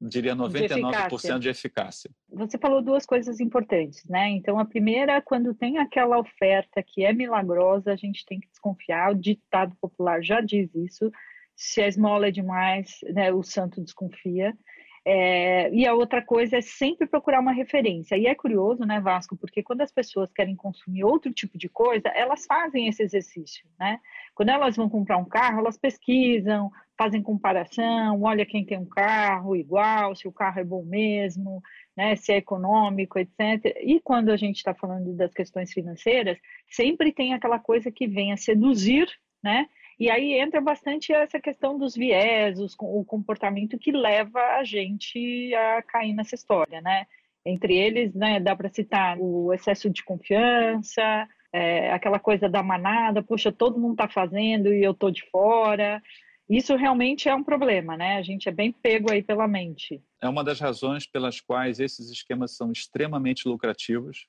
diria 0.00 0.34
99% 0.34 1.38
de 1.38 1.48
eficácia. 1.48 2.10
Você 2.30 2.56
falou 2.56 2.80
duas 2.80 3.04
coisas 3.04 3.40
importantes, 3.40 4.04
né? 4.04 4.30
Então, 4.30 4.58
a 4.58 4.64
primeira, 4.64 5.20
quando 5.20 5.54
tem 5.54 5.78
aquela 5.78 6.18
oferta 6.18 6.82
que 6.82 7.04
é 7.04 7.12
milagrosa, 7.12 7.92
a 7.92 7.96
gente 7.96 8.24
tem 8.24 8.38
que 8.38 8.48
desconfiar. 8.48 9.12
O 9.12 9.16
ditado 9.16 9.74
popular 9.80 10.22
já 10.22 10.40
diz 10.40 10.72
isso. 10.74 11.10
Se 11.58 11.82
a 11.82 11.88
esmola 11.88 12.28
é 12.28 12.30
demais, 12.30 13.00
né, 13.12 13.32
o 13.32 13.42
santo 13.42 13.82
desconfia. 13.82 14.56
É, 15.04 15.72
e 15.72 15.86
a 15.86 15.94
outra 15.94 16.22
coisa 16.22 16.58
é 16.58 16.60
sempre 16.60 17.06
procurar 17.06 17.40
uma 17.40 17.52
referência. 17.52 18.16
E 18.16 18.26
é 18.26 18.34
curioso, 18.34 18.84
né, 18.84 19.00
Vasco, 19.00 19.36
porque 19.36 19.62
quando 19.62 19.80
as 19.80 19.90
pessoas 19.90 20.30
querem 20.32 20.54
consumir 20.54 21.02
outro 21.02 21.32
tipo 21.32 21.58
de 21.58 21.68
coisa, 21.68 22.08
elas 22.10 22.44
fazem 22.46 22.86
esse 22.86 23.02
exercício, 23.02 23.66
né? 23.80 23.98
Quando 24.34 24.50
elas 24.50 24.76
vão 24.76 24.88
comprar 24.88 25.16
um 25.16 25.24
carro, 25.24 25.60
elas 25.60 25.78
pesquisam, 25.78 26.70
fazem 26.96 27.22
comparação, 27.22 28.22
olha 28.22 28.44
quem 28.44 28.64
tem 28.64 28.78
um 28.78 28.84
carro 28.84 29.56
igual, 29.56 30.14
se 30.14 30.28
o 30.28 30.32
carro 30.32 30.60
é 30.60 30.64
bom 30.64 30.84
mesmo, 30.84 31.62
né, 31.96 32.14
se 32.14 32.32
é 32.32 32.36
econômico, 32.36 33.18
etc. 33.18 33.78
E 33.82 34.00
quando 34.00 34.30
a 34.30 34.36
gente 34.36 34.56
está 34.56 34.74
falando 34.74 35.12
das 35.16 35.32
questões 35.32 35.72
financeiras, 35.72 36.38
sempre 36.68 37.12
tem 37.12 37.34
aquela 37.34 37.58
coisa 37.58 37.90
que 37.90 38.06
vem 38.06 38.32
a 38.32 38.36
seduzir, 38.36 39.08
né? 39.42 39.66
E 39.98 40.08
aí 40.08 40.34
entra 40.34 40.60
bastante 40.60 41.12
essa 41.12 41.40
questão 41.40 41.76
dos 41.76 41.96
viés, 41.96 42.58
o 42.78 43.04
comportamento 43.04 43.78
que 43.78 43.90
leva 43.90 44.40
a 44.58 44.64
gente 44.64 45.52
a 45.54 45.82
cair 45.82 46.14
nessa 46.14 46.36
história, 46.36 46.80
né? 46.80 47.06
Entre 47.44 47.76
eles, 47.76 48.14
né, 48.14 48.38
dá 48.38 48.54
para 48.54 48.68
citar 48.68 49.18
o 49.18 49.52
excesso 49.52 49.90
de 49.90 50.04
confiança, 50.04 51.26
é, 51.52 51.90
aquela 51.92 52.18
coisa 52.18 52.48
da 52.48 52.62
manada, 52.62 53.22
poxa, 53.22 53.50
todo 53.50 53.78
mundo 53.78 53.92
está 53.92 54.08
fazendo 54.08 54.72
e 54.72 54.84
eu 54.84 54.92
estou 54.92 55.10
de 55.10 55.24
fora. 55.30 56.00
Isso 56.48 56.76
realmente 56.76 57.28
é 57.28 57.34
um 57.34 57.44
problema, 57.44 57.96
né? 57.96 58.16
A 58.16 58.22
gente 58.22 58.48
é 58.48 58.52
bem 58.52 58.72
pego 58.72 59.12
aí 59.12 59.22
pela 59.22 59.48
mente. 59.48 60.02
É 60.22 60.28
uma 60.28 60.44
das 60.44 60.60
razões 60.60 61.06
pelas 61.06 61.40
quais 61.40 61.80
esses 61.80 62.10
esquemas 62.10 62.56
são 62.56 62.70
extremamente 62.70 63.48
lucrativos. 63.48 64.26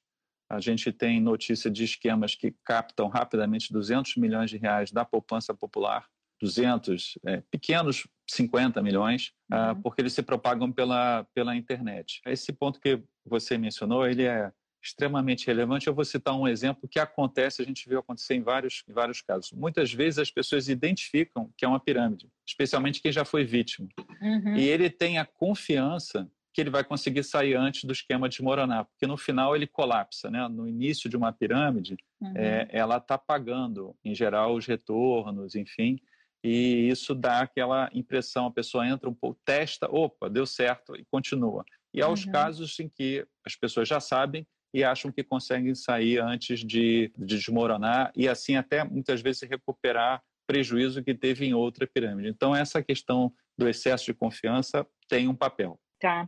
A 0.50 0.60
gente 0.60 0.91
tem 0.91 1.22
notícia 1.22 1.70
de 1.70 1.84
esquemas 1.84 2.34
que 2.34 2.56
captam 2.65 3.08
rapidamente 3.08 3.72
200 3.72 4.15
milhões 4.15 4.50
de 4.50 4.58
reais 4.58 4.91
da 4.91 5.06
poupança 5.06 5.53
popular, 5.53 6.06
200, 6.41 7.20
é, 7.25 7.44
pequenos 7.51 8.08
50 8.27 8.82
milhões, 8.82 9.32
ah, 9.51 9.74
uhum. 9.74 9.79
uh, 9.79 9.82
porque 9.84 10.01
eles 10.01 10.13
se 10.13 10.24
propagam 10.24 10.72
pela, 10.72 11.25
pela 11.34 11.56
internet. 11.56 12.22
Esse 12.25 12.51
ponto 12.51 12.79
que 12.79 13.01
você 13.25 13.58
mencionou, 13.58 14.08
ele 14.08 14.24
é 14.24 14.51
extremamente 14.82 15.46
relevante. 15.46 15.88
Eu 15.88 15.94
vou 15.94 16.06
citar 16.06 16.34
um 16.34 16.48
exemplo 16.48 16.88
que 16.88 17.00
acontece, 17.00 17.62
a 17.62 17.65
gente 17.65 17.88
viu 17.88 18.00
acontecer 18.00 18.36
em 18.36 18.41
vários, 18.41 18.84
em 18.88 18.94
vários 18.94 19.22
casos. 19.22 19.51
Muitas 19.51 19.94
vezes 19.94 20.20
as 20.20 20.32
pessoas 20.32 20.70
identificam 20.70 21.51
que 21.58 21.65
é 21.65 21.68
uma 21.68 21.79
pirâmide, 21.79 22.29
especialmente 22.48 23.01
quem 23.01 23.12
já 23.12 23.25
foi 23.25 23.44
vítima. 23.44 23.88
Uhum. 24.22 24.56
E 24.56 24.68
ele 24.68 24.89
tem 24.89 25.20
a 25.20 25.25
confiança 25.25 26.29
que 26.60 26.63
ele 26.63 26.70
vai 26.70 26.84
conseguir 26.84 27.24
sair 27.24 27.56
antes 27.56 27.86
do 27.86 27.94
esquema 27.94 28.28
desmoronar, 28.28 28.84
porque 28.84 29.08
no 29.08 29.16
final 29.16 29.56
ele 29.56 29.66
colapsa, 29.66 30.30
né? 30.30 30.46
No 30.50 30.68
início 30.68 31.10
de 31.10 31.16
uma 31.16 31.32
pirâmide, 31.32 31.96
uhum. 32.20 32.34
é, 32.36 32.68
ela 32.70 32.98
está 32.98 33.18
pagando, 33.18 33.96
em 34.04 34.13
geral, 34.13 34.56
os 34.56 34.66
retornos, 34.66 35.56
enfim, 35.56 35.98
e 36.44 36.89
isso 36.89 37.16
dá 37.16 37.39
aquela 37.39 37.89
impressão, 37.94 38.48
a 38.48 38.51
pessoa 38.51 38.86
entra 38.86 39.10
um 39.10 39.13
pouco, 39.13 39.39
testa, 39.46 39.89
opa, 39.89 40.30
deu 40.30 40.46
certo 40.46 40.98
e 40.98 41.06
continua. 41.06 41.63
E 41.94 42.01
há 42.01 42.10
os 42.10 42.25
uhum. 42.25 42.32
casos 42.34 42.78
em 42.82 42.89
que 42.89 43.25
as 43.46 43.56
pessoas 43.56 43.88
já 43.88 44.01
sabem 44.01 44.46
e 44.74 44.84
acham 44.84 45.13
que 45.13 45.24
conseguem 45.24 45.74
sair 45.74 46.20
antes 46.20 46.60
de, 46.60 47.10
de 47.18 47.38
desmoronar 47.38 48.12
e 48.18 48.28
assim 48.28 48.58
até 48.58 48.84
muitas 48.84 49.22
vezes 49.22 49.50
recuperar 49.50 50.22
prejuízo 50.46 51.01
que 51.01 51.16
teve 51.16 51.46
em 51.46 51.54
outra 51.54 51.88
pirâmide. 51.88 52.28
Então 52.28 52.54
essa 52.54 52.84
questão 52.84 53.32
do 53.58 53.70
excesso 53.70 54.06
de 54.08 54.13
confiança 54.13 54.86
tem 55.08 55.25
um 55.30 55.36
papel. 55.36 55.80
Tá. 56.00 56.27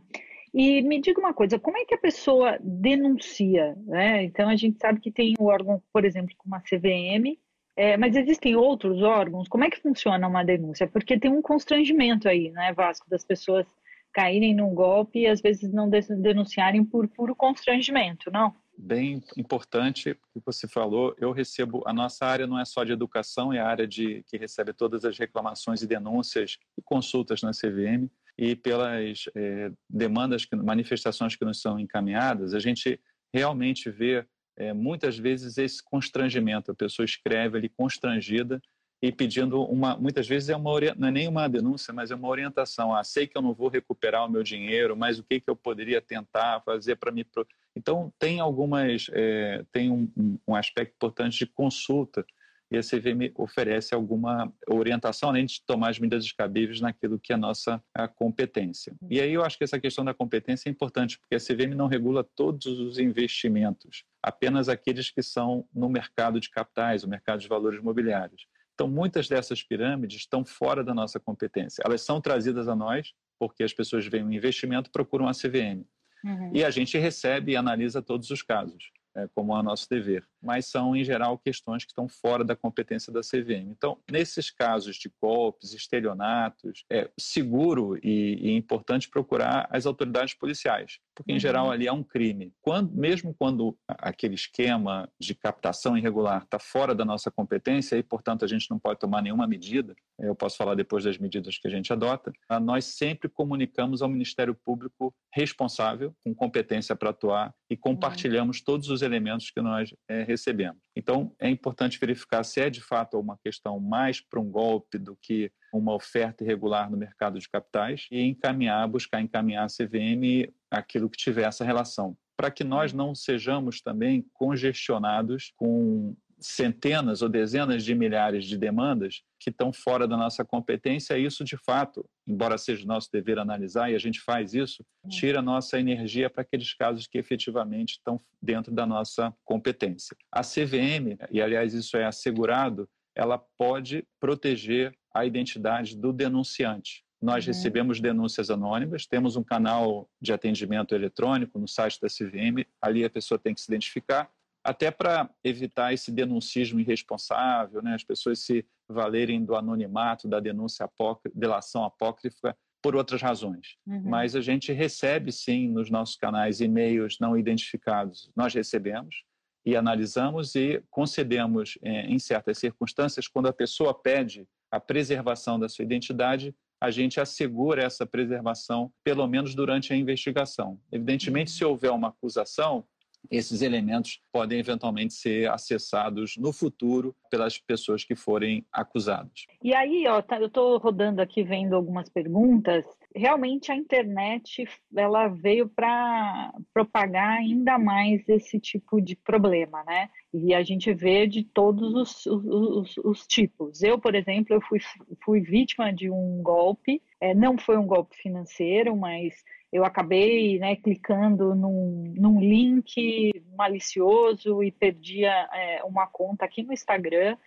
E 0.54 0.82
me 0.82 1.00
diga 1.00 1.18
uma 1.18 1.32
coisa, 1.32 1.58
como 1.58 1.78
é 1.78 1.84
que 1.84 1.94
a 1.94 1.98
pessoa 1.98 2.58
denuncia? 2.60 3.74
Né? 3.86 4.24
Então 4.24 4.48
a 4.48 4.56
gente 4.56 4.78
sabe 4.78 5.00
que 5.00 5.10
tem 5.10 5.34
o 5.38 5.46
órgão, 5.46 5.82
por 5.92 6.04
exemplo, 6.04 6.34
como 6.36 6.54
a 6.54 6.60
CVM, 6.60 7.38
é, 7.74 7.96
mas 7.96 8.14
existem 8.16 8.54
outros 8.54 9.02
órgãos? 9.02 9.48
Como 9.48 9.64
é 9.64 9.70
que 9.70 9.80
funciona 9.80 10.28
uma 10.28 10.44
denúncia? 10.44 10.86
Porque 10.86 11.18
tem 11.18 11.30
um 11.30 11.40
constrangimento 11.40 12.28
aí, 12.28 12.50
né, 12.50 12.72
Vasco, 12.74 13.08
das 13.08 13.24
pessoas 13.24 13.66
caírem 14.12 14.54
num 14.54 14.74
golpe 14.74 15.20
e 15.20 15.26
às 15.26 15.40
vezes 15.40 15.72
não 15.72 15.88
denunciarem 15.88 16.84
por 16.84 17.08
puro 17.08 17.34
constrangimento, 17.34 18.30
não? 18.30 18.54
Bem 18.76 19.22
importante 19.38 20.10
o 20.34 20.40
que 20.40 20.44
você 20.44 20.68
falou. 20.68 21.14
Eu 21.18 21.32
recebo, 21.32 21.82
a 21.86 21.94
nossa 21.94 22.26
área 22.26 22.46
não 22.46 22.58
é 22.58 22.64
só 22.64 22.84
de 22.84 22.92
educação, 22.92 23.52
é 23.52 23.58
a 23.58 23.66
área 23.66 23.86
de 23.86 24.22
que 24.26 24.36
recebe 24.36 24.72
todas 24.74 25.04
as 25.04 25.18
reclamações 25.18 25.82
e 25.82 25.86
denúncias 25.86 26.58
e 26.76 26.82
consultas 26.82 27.40
na 27.42 27.52
CVM. 27.52 28.10
E 28.38 28.56
pelas 28.56 29.24
é, 29.34 29.70
demandas, 29.88 30.46
manifestações 30.52 31.36
que 31.36 31.44
nos 31.44 31.60
são 31.60 31.78
encaminhadas, 31.78 32.54
a 32.54 32.58
gente 32.58 32.98
realmente 33.32 33.90
vê 33.90 34.26
é, 34.56 34.72
muitas 34.72 35.18
vezes 35.18 35.58
esse 35.58 35.82
constrangimento. 35.82 36.70
A 36.70 36.74
pessoa 36.74 37.04
escreve 37.04 37.58
ali 37.58 37.68
constrangida 37.68 38.60
e 39.02 39.10
pedindo 39.10 39.62
uma, 39.64 39.96
muitas 39.96 40.28
vezes 40.28 40.48
é 40.48 40.56
uma 40.56 40.70
não 40.96 41.08
é 41.08 41.10
nem 41.10 41.26
uma 41.26 41.48
denúncia, 41.48 41.92
mas 41.92 42.10
é 42.12 42.14
uma 42.14 42.28
orientação. 42.28 42.94
Ah, 42.94 43.02
sei 43.02 43.26
que 43.26 43.36
eu 43.36 43.42
não 43.42 43.52
vou 43.52 43.68
recuperar 43.68 44.24
o 44.24 44.30
meu 44.30 44.44
dinheiro, 44.44 44.96
mas 44.96 45.18
o 45.18 45.24
que 45.24 45.40
que 45.40 45.50
eu 45.50 45.56
poderia 45.56 46.00
tentar 46.00 46.62
fazer 46.64 46.96
para 46.96 47.10
me 47.10 47.26
então 47.74 48.12
tem 48.18 48.38
algumas 48.38 49.06
é, 49.12 49.64
tem 49.72 49.90
um, 49.90 50.38
um, 50.46 50.54
aspecto 50.54 50.94
importante 50.94 51.38
de 51.38 51.46
consulta 51.46 52.24
e 52.72 52.78
a 52.78 52.80
CVM 52.80 53.32
oferece 53.36 53.94
alguma 53.94 54.52
orientação 54.66 55.28
além 55.28 55.44
de 55.44 55.62
tomar 55.66 55.90
as 55.90 55.98
medidas 55.98 56.30
cabíveis 56.32 56.80
naquilo 56.80 57.18
que 57.18 57.32
é 57.32 57.36
a 57.36 57.38
nossa 57.38 57.82
a 57.94 58.08
competência. 58.08 58.94
E 59.10 59.20
aí 59.20 59.32
eu 59.32 59.44
acho 59.44 59.58
que 59.58 59.64
essa 59.64 59.78
questão 59.78 60.04
da 60.04 60.14
competência 60.14 60.68
é 60.68 60.72
importante 60.72 61.18
porque 61.18 61.34
a 61.34 61.38
CVM 61.38 61.74
não 61.76 61.86
regula 61.86 62.24
todos 62.24 62.66
os 62.66 62.98
investimentos, 62.98 64.04
apenas 64.22 64.68
aqueles 64.68 65.10
que 65.10 65.22
são 65.22 65.66
no 65.74 65.88
mercado 65.88 66.40
de 66.40 66.50
capitais, 66.50 67.04
o 67.04 67.08
mercado 67.08 67.40
de 67.40 67.48
valores 67.48 67.78
imobiliários. 67.78 68.46
Então, 68.74 68.88
muitas 68.88 69.28
dessas 69.28 69.62
pirâmides 69.62 70.20
estão 70.20 70.44
fora 70.44 70.82
da 70.82 70.94
nossa 70.94 71.20
competência. 71.20 71.82
Elas 71.84 72.00
são 72.00 72.20
trazidas 72.20 72.68
a 72.68 72.74
nós 72.74 73.12
porque 73.38 73.62
as 73.62 73.72
pessoas 73.72 74.06
veem 74.06 74.24
um 74.24 74.32
investimento 74.32 74.90
procuram 74.90 75.28
a 75.28 75.32
CVM. 75.32 75.84
Uhum. 76.24 76.52
E 76.54 76.64
a 76.64 76.70
gente 76.70 76.96
recebe 76.96 77.52
e 77.52 77.56
analisa 77.56 78.00
todos 78.00 78.30
os 78.30 78.40
casos 78.40 78.92
é, 79.14 79.28
como 79.34 79.56
é 79.56 79.62
nosso 79.62 79.88
dever, 79.88 80.26
mas 80.42 80.66
são, 80.66 80.96
em 80.96 81.04
geral, 81.04 81.38
questões 81.38 81.84
que 81.84 81.90
estão 81.90 82.08
fora 82.08 82.44
da 82.44 82.56
competência 82.56 83.12
da 83.12 83.20
CVM. 83.20 83.70
Então, 83.70 83.98
nesses 84.10 84.50
casos 84.50 84.96
de 84.96 85.10
golpes, 85.20 85.72
estelionatos, 85.72 86.84
é 86.90 87.10
seguro 87.18 87.96
e, 88.02 88.38
e 88.40 88.56
importante 88.56 89.08
procurar 89.08 89.68
as 89.70 89.86
autoridades 89.86 90.34
policiais, 90.34 90.98
porque, 91.14 91.32
em 91.32 91.34
uhum. 91.34 91.40
geral, 91.40 91.70
ali 91.70 91.86
é 91.86 91.92
um 91.92 92.02
crime. 92.02 92.52
Quando, 92.60 92.92
mesmo 92.92 93.34
quando 93.34 93.76
aquele 93.86 94.34
esquema 94.34 95.08
de 95.20 95.34
captação 95.34 95.96
irregular 95.96 96.42
está 96.42 96.58
fora 96.58 96.94
da 96.94 97.04
nossa 97.04 97.30
competência 97.30 97.96
e, 97.96 98.02
portanto, 98.02 98.44
a 98.44 98.48
gente 98.48 98.70
não 98.70 98.78
pode 98.78 98.98
tomar 98.98 99.22
nenhuma 99.22 99.46
medida, 99.46 99.94
eu 100.18 100.34
posso 100.34 100.56
falar 100.56 100.74
depois 100.74 101.04
das 101.04 101.18
medidas 101.18 101.58
que 101.58 101.66
a 101.66 101.70
gente 101.70 101.92
adota, 101.92 102.32
nós 102.62 102.84
sempre 102.84 103.28
comunicamos 103.28 104.02
ao 104.02 104.08
Ministério 104.08 104.54
Público 104.54 105.14
responsável, 105.32 106.14
com 106.22 106.34
competência 106.34 106.94
para 106.94 107.10
atuar, 107.10 107.54
e 107.68 107.76
compartilhamos 107.76 108.58
uhum. 108.58 108.64
todos 108.64 108.88
os 108.88 109.02
elementos 109.02 109.50
que 109.50 109.60
nós 109.60 109.94
é, 110.08 110.22
recebemos. 110.32 110.80
Então, 110.96 111.34
é 111.38 111.48
importante 111.48 111.98
verificar 111.98 112.42
se 112.42 112.60
é 112.60 112.68
de 112.68 112.80
fato 112.80 113.18
uma 113.18 113.38
questão 113.38 113.78
mais 113.78 114.20
para 114.20 114.40
um 114.40 114.50
golpe 114.50 114.98
do 114.98 115.16
que 115.20 115.50
uma 115.72 115.94
oferta 115.94 116.42
irregular 116.42 116.90
no 116.90 116.96
mercado 116.96 117.38
de 117.38 117.48
capitais 117.48 118.06
e 118.10 118.20
encaminhar, 118.20 118.88
buscar 118.88 119.20
encaminhar 119.20 119.64
a 119.64 119.68
CVM 119.68 120.52
aquilo 120.70 121.08
que 121.08 121.16
tiver 121.16 121.44
essa 121.44 121.64
relação 121.64 122.16
para 122.36 122.50
que 122.50 122.64
nós 122.64 122.92
não 122.92 123.14
sejamos 123.14 123.80
também 123.80 124.26
congestionados 124.32 125.52
com 125.56 126.16
centenas 126.40 127.22
ou 127.22 127.28
dezenas 127.28 127.84
de 127.84 127.94
milhares 127.94 128.46
de 128.46 128.58
demandas 128.58 129.22
que 129.38 129.50
estão 129.50 129.72
fora 129.72 130.08
da 130.08 130.16
nossa 130.16 130.44
competência, 130.44 131.16
isso 131.16 131.44
de 131.44 131.56
fato, 131.56 132.04
embora 132.26 132.56
seja 132.56 132.86
nosso 132.86 133.10
dever 133.12 133.38
analisar 133.38 133.90
e 133.90 133.94
a 133.94 133.98
gente 133.98 134.20
faz 134.20 134.54
isso, 134.54 134.84
tira 135.08 135.40
a 135.40 135.42
nossa 135.42 135.78
energia 135.78 136.30
para 136.30 136.42
aqueles 136.42 136.72
casos 136.74 137.06
que 137.06 137.18
efetivamente 137.18 137.92
estão 137.92 138.20
dentro 138.40 138.72
da 138.72 138.86
nossa 138.86 139.34
competência. 139.44 140.16
A 140.30 140.42
CVM, 140.42 141.18
e 141.30 141.40
aliás 141.40 141.74
isso 141.74 141.96
é 141.96 142.04
assegurado, 142.04 142.88
ela 143.14 143.38
pode 143.58 144.06
proteger 144.20 144.94
a 145.14 145.26
identidade 145.26 145.96
do 145.96 146.12
denunciante. 146.12 147.04
Nós 147.20 147.44
uhum. 147.44 147.52
recebemos 147.52 148.00
denúncias 148.00 148.50
anônimas, 148.50 149.06
temos 149.06 149.36
um 149.36 149.44
canal 149.44 150.08
de 150.20 150.32
atendimento 150.32 150.94
eletrônico 150.94 151.58
no 151.58 151.68
site 151.68 152.00
da 152.00 152.08
CVM, 152.08 152.66
ali 152.80 153.04
a 153.04 153.10
pessoa 153.10 153.38
tem 153.38 153.54
que 153.54 153.60
se 153.60 153.70
identificar, 153.70 154.28
até 154.64 154.90
para 154.90 155.28
evitar 155.42 155.92
esse 155.92 156.12
denuncismo 156.12 156.80
irresponsável, 156.80 157.82
né? 157.82 157.94
as 157.94 158.04
pessoas 158.04 158.40
se 158.40 158.64
valerem 158.88 159.44
do 159.44 159.56
anonimato, 159.56 160.28
da 160.28 160.38
denúncia 160.38 160.84
apócrifa, 160.84 161.36
delação 161.36 161.84
apócrifa, 161.84 162.56
por 162.82 162.96
outras 162.96 163.22
razões. 163.22 163.76
Uhum. 163.86 164.02
Mas 164.04 164.34
a 164.34 164.40
gente 164.40 164.72
recebe, 164.72 165.30
sim, 165.30 165.68
nos 165.68 165.88
nossos 165.88 166.16
canais 166.16 166.60
e-mails 166.60 167.18
não 167.20 167.38
identificados. 167.38 168.30
Nós 168.34 168.52
recebemos 168.52 169.24
e 169.64 169.76
analisamos 169.76 170.54
e 170.56 170.82
concedemos, 170.90 171.78
é, 171.82 172.06
em 172.06 172.18
certas 172.18 172.58
circunstâncias, 172.58 173.28
quando 173.28 173.46
a 173.46 173.52
pessoa 173.52 173.94
pede 173.94 174.46
a 174.70 174.80
preservação 174.80 175.58
da 175.58 175.68
sua 175.68 175.84
identidade, 175.84 176.54
a 176.80 176.90
gente 176.90 177.20
assegura 177.20 177.84
essa 177.84 178.04
preservação, 178.04 178.92
pelo 179.04 179.24
menos 179.28 179.54
durante 179.54 179.92
a 179.92 179.96
investigação. 179.96 180.80
Evidentemente, 180.90 181.52
uhum. 181.52 181.56
se 181.56 181.64
houver 181.64 181.92
uma 181.92 182.08
acusação, 182.08 182.84
esses 183.30 183.62
elementos 183.62 184.20
podem 184.32 184.58
eventualmente 184.58 185.14
ser 185.14 185.50
acessados 185.50 186.36
no 186.36 186.52
futuro 186.52 187.14
pelas 187.30 187.58
pessoas 187.58 188.04
que 188.04 188.14
forem 188.14 188.64
acusadas. 188.72 189.46
E 189.62 189.74
aí, 189.74 190.06
ó, 190.06 190.20
tá, 190.20 190.38
eu 190.38 190.46
estou 190.46 190.78
rodando 190.78 191.20
aqui 191.22 191.42
vendo 191.42 191.74
algumas 191.74 192.08
perguntas. 192.08 192.84
Realmente 193.14 193.70
a 193.70 193.76
internet 193.76 194.64
ela 194.96 195.28
veio 195.28 195.68
para 195.68 196.52
propagar 196.72 197.38
ainda 197.38 197.78
mais 197.78 198.28
esse 198.28 198.58
tipo 198.58 199.00
de 199.00 199.16
problema, 199.16 199.82
né? 199.84 200.08
E 200.32 200.54
a 200.54 200.62
gente 200.62 200.92
vê 200.94 201.26
de 201.26 201.44
todos 201.44 201.94
os, 201.94 202.26
os, 202.26 202.96
os 202.98 203.26
tipos. 203.26 203.82
Eu, 203.82 203.98
por 203.98 204.14
exemplo, 204.14 204.54
eu 204.54 204.60
fui, 204.62 204.78
fui 205.22 205.40
vítima 205.40 205.92
de 205.92 206.10
um 206.10 206.42
golpe. 206.42 207.02
É, 207.20 207.34
não 207.34 207.58
foi 207.58 207.76
um 207.76 207.86
golpe 207.86 208.16
financeiro, 208.16 208.96
mas 208.96 209.34
eu 209.72 209.84
acabei 209.84 210.58
né, 210.58 210.76
clicando 210.76 211.54
num, 211.54 212.12
num, 212.14 212.40
link 212.40 213.32
malicioso 213.56 214.62
e 214.62 214.70
perdia 214.70 215.30
é, 215.52 215.82
uma 215.84 216.06
conta 216.06 216.44
aqui 216.44 216.62
no 216.62 216.74
Instagram. 216.74 217.38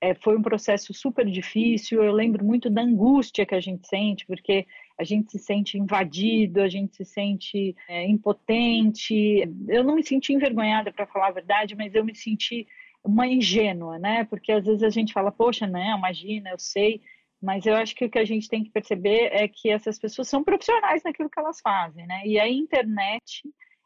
É, 0.00 0.14
foi 0.14 0.36
um 0.36 0.42
processo 0.42 0.94
super 0.94 1.26
difícil. 1.26 2.02
Eu 2.02 2.12
lembro 2.12 2.44
muito 2.44 2.70
da 2.70 2.82
angústia 2.82 3.44
que 3.44 3.54
a 3.54 3.60
gente 3.60 3.88
sente, 3.88 4.24
porque 4.24 4.66
a 4.96 5.02
gente 5.02 5.32
se 5.32 5.38
sente 5.38 5.76
invadido, 5.76 6.60
a 6.60 6.68
gente 6.68 6.94
se 6.94 7.04
sente 7.04 7.74
é, 7.88 8.06
impotente. 8.06 9.42
Eu 9.66 9.82
não 9.82 9.96
me 9.96 10.04
senti 10.04 10.32
envergonhada, 10.32 10.92
para 10.92 11.06
falar 11.06 11.28
a 11.28 11.32
verdade, 11.32 11.74
mas 11.74 11.92
eu 11.94 12.04
me 12.04 12.14
senti 12.14 12.68
uma 13.02 13.26
ingênua, 13.26 13.98
né? 13.98 14.24
Porque 14.24 14.52
às 14.52 14.64
vezes 14.64 14.82
a 14.84 14.90
gente 14.90 15.12
fala, 15.12 15.32
poxa, 15.32 15.66
não, 15.66 15.98
imagina, 15.98 16.50
eu 16.50 16.58
sei, 16.58 17.00
mas 17.44 17.66
eu 17.66 17.74
acho 17.76 17.94
que 17.94 18.06
o 18.06 18.10
que 18.10 18.18
a 18.18 18.24
gente 18.24 18.48
tem 18.48 18.64
que 18.64 18.70
perceber 18.70 19.28
é 19.30 19.46
que 19.46 19.68
essas 19.68 19.98
pessoas 19.98 20.28
são 20.28 20.42
profissionais 20.42 21.02
naquilo 21.04 21.28
que 21.28 21.38
elas 21.38 21.60
fazem, 21.60 22.06
né? 22.06 22.22
E 22.24 22.40
a 22.40 22.48
internet, 22.48 23.42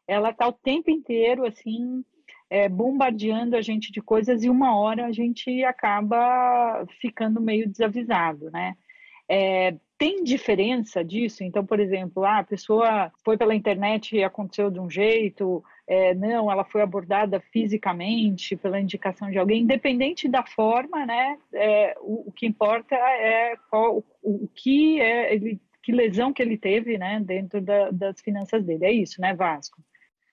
ela 0.07 0.29
está 0.29 0.47
o 0.47 0.53
tempo 0.53 0.89
inteiro, 0.89 1.45
assim, 1.45 2.03
é, 2.49 2.69
bombardeando 2.69 3.57
a 3.57 3.61
gente 3.61 3.91
de 3.91 4.01
coisas 4.01 4.43
e 4.43 4.49
uma 4.49 4.77
hora 4.79 5.05
a 5.05 5.11
gente 5.11 5.63
acaba 5.65 6.85
ficando 7.01 7.41
meio 7.41 7.69
desavisado, 7.69 8.49
né? 8.49 8.75
É, 9.27 9.75
tem 9.97 10.23
diferença 10.23 11.03
disso? 11.03 11.43
Então, 11.43 11.65
por 11.65 11.79
exemplo, 11.79 12.23
ah, 12.23 12.39
a 12.39 12.43
pessoa 12.43 13.11
foi 13.23 13.37
pela 13.37 13.53
internet 13.53 14.15
e 14.15 14.23
aconteceu 14.23 14.71
de 14.71 14.79
um 14.79 14.89
jeito, 14.89 15.61
é, 15.89 16.13
não, 16.13 16.51
ela 16.51 16.63
foi 16.63 16.83
abordada 16.83 17.39
fisicamente 17.51 18.55
pela 18.55 18.79
indicação 18.79 19.31
de 19.31 19.39
alguém, 19.39 19.63
independente 19.63 20.29
da 20.29 20.45
forma, 20.45 21.03
né? 21.03 21.35
É, 21.51 21.97
o, 21.99 22.29
o, 22.29 22.31
que 22.31 22.45
importa 22.45 22.93
é 22.93 23.57
qual, 23.71 23.97
o, 23.97 24.03
o, 24.21 24.47
que 24.49 25.01
é 25.01 25.33
ele, 25.33 25.59
que 25.81 25.91
lesão 25.91 26.31
que 26.31 26.43
ele 26.43 26.59
teve, 26.59 26.95
né, 26.99 27.19
dentro 27.19 27.59
da, 27.59 27.89
das 27.89 28.21
finanças 28.21 28.63
dele. 28.63 28.85
É 28.85 28.91
isso, 28.91 29.19
né, 29.19 29.33
Vasco? 29.33 29.81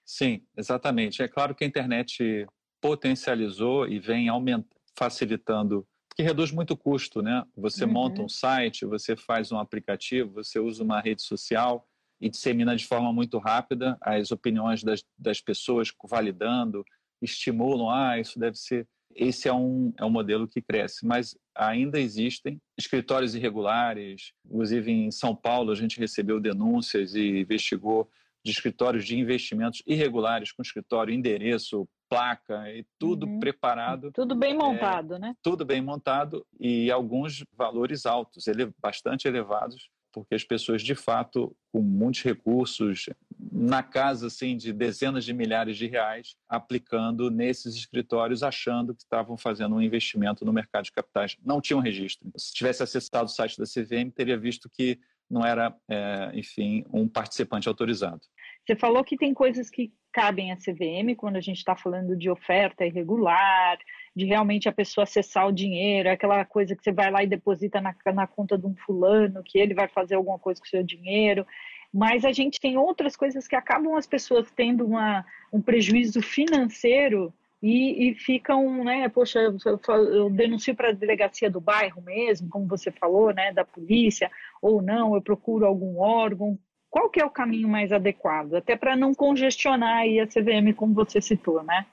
Sim, 0.04 0.42
exatamente. 0.54 1.22
É 1.22 1.28
claro 1.28 1.54
que 1.54 1.64
a 1.64 1.66
internet 1.66 2.46
potencializou 2.78 3.88
e 3.88 3.98
vem 3.98 4.28
aumentando, 4.28 4.68
facilitando 4.94 5.86
que 6.14 6.22
reduz 6.22 6.52
muito 6.52 6.72
o 6.72 6.76
custo, 6.76 7.22
né? 7.22 7.42
Você 7.56 7.84
uhum. 7.84 7.92
monta 7.92 8.20
um 8.20 8.28
site, 8.28 8.84
você 8.84 9.16
faz 9.16 9.50
um 9.52 9.58
aplicativo, 9.58 10.34
você 10.34 10.58
usa 10.58 10.84
uma 10.84 11.00
rede 11.00 11.22
social 11.22 11.86
e 12.20 12.28
dissemina 12.28 12.74
de 12.74 12.86
forma 12.86 13.12
muito 13.12 13.38
rápida 13.38 13.96
as 14.00 14.30
opiniões 14.30 14.82
das, 14.82 15.02
das 15.18 15.40
pessoas, 15.40 15.92
validando, 16.08 16.84
estimulam, 17.20 17.90
ah, 17.90 18.18
isso 18.18 18.38
deve 18.38 18.56
ser. 18.56 18.86
Esse 19.14 19.48
é 19.48 19.52
um, 19.52 19.92
é 19.98 20.04
um 20.04 20.10
modelo 20.10 20.46
que 20.46 20.60
cresce, 20.60 21.06
mas 21.06 21.36
ainda 21.54 21.98
existem 21.98 22.60
escritórios 22.76 23.34
irregulares, 23.34 24.32
inclusive 24.44 24.92
em 24.92 25.10
São 25.10 25.34
Paulo 25.34 25.72
a 25.72 25.74
gente 25.74 25.98
recebeu 25.98 26.38
denúncias 26.38 27.14
e 27.14 27.40
investigou 27.40 28.10
de 28.44 28.52
escritórios 28.52 29.04
de 29.04 29.18
investimentos 29.18 29.82
irregulares 29.86 30.52
com 30.52 30.62
escritório, 30.62 31.12
endereço, 31.12 31.88
placa 32.08 32.70
e 32.70 32.86
tudo 32.98 33.26
uhum. 33.26 33.40
preparado. 33.40 34.12
Tudo 34.12 34.36
bem 34.36 34.52
é, 34.52 34.54
montado, 34.54 35.14
é, 35.14 35.18
né? 35.18 35.34
Tudo 35.42 35.64
bem 35.64 35.80
montado 35.80 36.46
e 36.60 36.90
alguns 36.90 37.44
valores 37.52 38.06
altos, 38.06 38.46
ele, 38.46 38.70
bastante 38.80 39.26
elevados, 39.26 39.90
porque 40.16 40.34
as 40.34 40.42
pessoas 40.42 40.80
de 40.80 40.94
fato 40.94 41.54
com 41.70 41.82
muitos 41.82 42.22
recursos 42.22 43.10
na 43.52 43.82
casa 43.82 44.28
assim 44.28 44.56
de 44.56 44.72
dezenas 44.72 45.26
de 45.26 45.34
milhares 45.34 45.76
de 45.76 45.86
reais 45.86 46.34
aplicando 46.48 47.30
nesses 47.30 47.74
escritórios 47.74 48.42
achando 48.42 48.94
que 48.94 49.02
estavam 49.02 49.36
fazendo 49.36 49.74
um 49.74 49.82
investimento 49.82 50.42
no 50.42 50.54
mercado 50.54 50.84
de 50.84 50.92
capitais. 50.92 51.36
Não 51.44 51.60
tinham 51.60 51.80
registro. 51.80 52.30
Se 52.34 52.54
tivesse 52.54 52.82
acessado 52.82 53.26
o 53.26 53.28
site 53.28 53.58
da 53.58 53.66
CVM 53.66 54.10
teria 54.10 54.38
visto 54.38 54.70
que 54.70 54.98
não 55.28 55.44
era 55.44 55.76
é, 55.86 56.30
enfim 56.32 56.82
um 56.90 57.06
participante 57.06 57.68
autorizado. 57.68 58.22
Você 58.64 58.74
falou 58.74 59.04
que 59.04 59.18
tem 59.18 59.34
coisas 59.34 59.68
que 59.68 59.92
cabem 60.14 60.50
à 60.50 60.56
CVM 60.56 61.14
quando 61.14 61.36
a 61.36 61.42
gente 61.42 61.58
está 61.58 61.76
falando 61.76 62.16
de 62.16 62.30
oferta 62.30 62.86
irregular, 62.86 63.76
de 64.16 64.24
realmente 64.24 64.66
a 64.66 64.72
pessoa 64.72 65.02
acessar 65.04 65.46
o 65.46 65.52
dinheiro, 65.52 66.10
aquela 66.10 66.42
coisa 66.46 66.74
que 66.74 66.82
você 66.82 66.90
vai 66.90 67.10
lá 67.10 67.22
e 67.22 67.26
deposita 67.26 67.82
na, 67.82 67.94
na 68.14 68.26
conta 68.26 68.56
de 68.56 68.66
um 68.66 68.74
fulano, 68.74 69.42
que 69.44 69.58
ele 69.58 69.74
vai 69.74 69.88
fazer 69.88 70.14
alguma 70.14 70.38
coisa 70.38 70.58
com 70.58 70.66
o 70.66 70.70
seu 70.70 70.82
dinheiro. 70.82 71.46
Mas 71.92 72.24
a 72.24 72.32
gente 72.32 72.58
tem 72.58 72.78
outras 72.78 73.14
coisas 73.14 73.46
que 73.46 73.54
acabam 73.54 73.94
as 73.94 74.06
pessoas 74.06 74.50
tendo 74.50 74.86
uma, 74.86 75.22
um 75.52 75.60
prejuízo 75.60 76.22
financeiro 76.22 77.30
e, 77.62 78.08
e, 78.08 78.14
ficam, 78.14 78.84
né, 78.84 79.06
poxa, 79.10 79.38
eu, 79.38 79.58
eu 79.88 80.30
denuncio 80.30 80.74
para 80.74 80.88
a 80.88 80.92
delegacia 80.92 81.50
do 81.50 81.60
bairro 81.60 82.00
mesmo, 82.00 82.48
como 82.48 82.66
você 82.66 82.90
falou, 82.90 83.34
né, 83.34 83.52
da 83.52 83.64
polícia, 83.64 84.30
ou 84.62 84.80
não, 84.80 85.14
eu 85.14 85.20
procuro 85.20 85.66
algum 85.66 85.98
órgão. 85.98 86.58
Qual 86.88 87.10
que 87.10 87.20
é 87.20 87.24
o 87.24 87.30
caminho 87.30 87.68
mais 87.68 87.92
adequado? 87.92 88.54
Até 88.54 88.76
para 88.76 88.96
não 88.96 89.14
congestionar 89.14 89.98
aí 89.98 90.20
a 90.20 90.26
CVM, 90.26 90.72
como 90.74 90.94
você 90.94 91.20
citou, 91.20 91.62
né? 91.62 91.84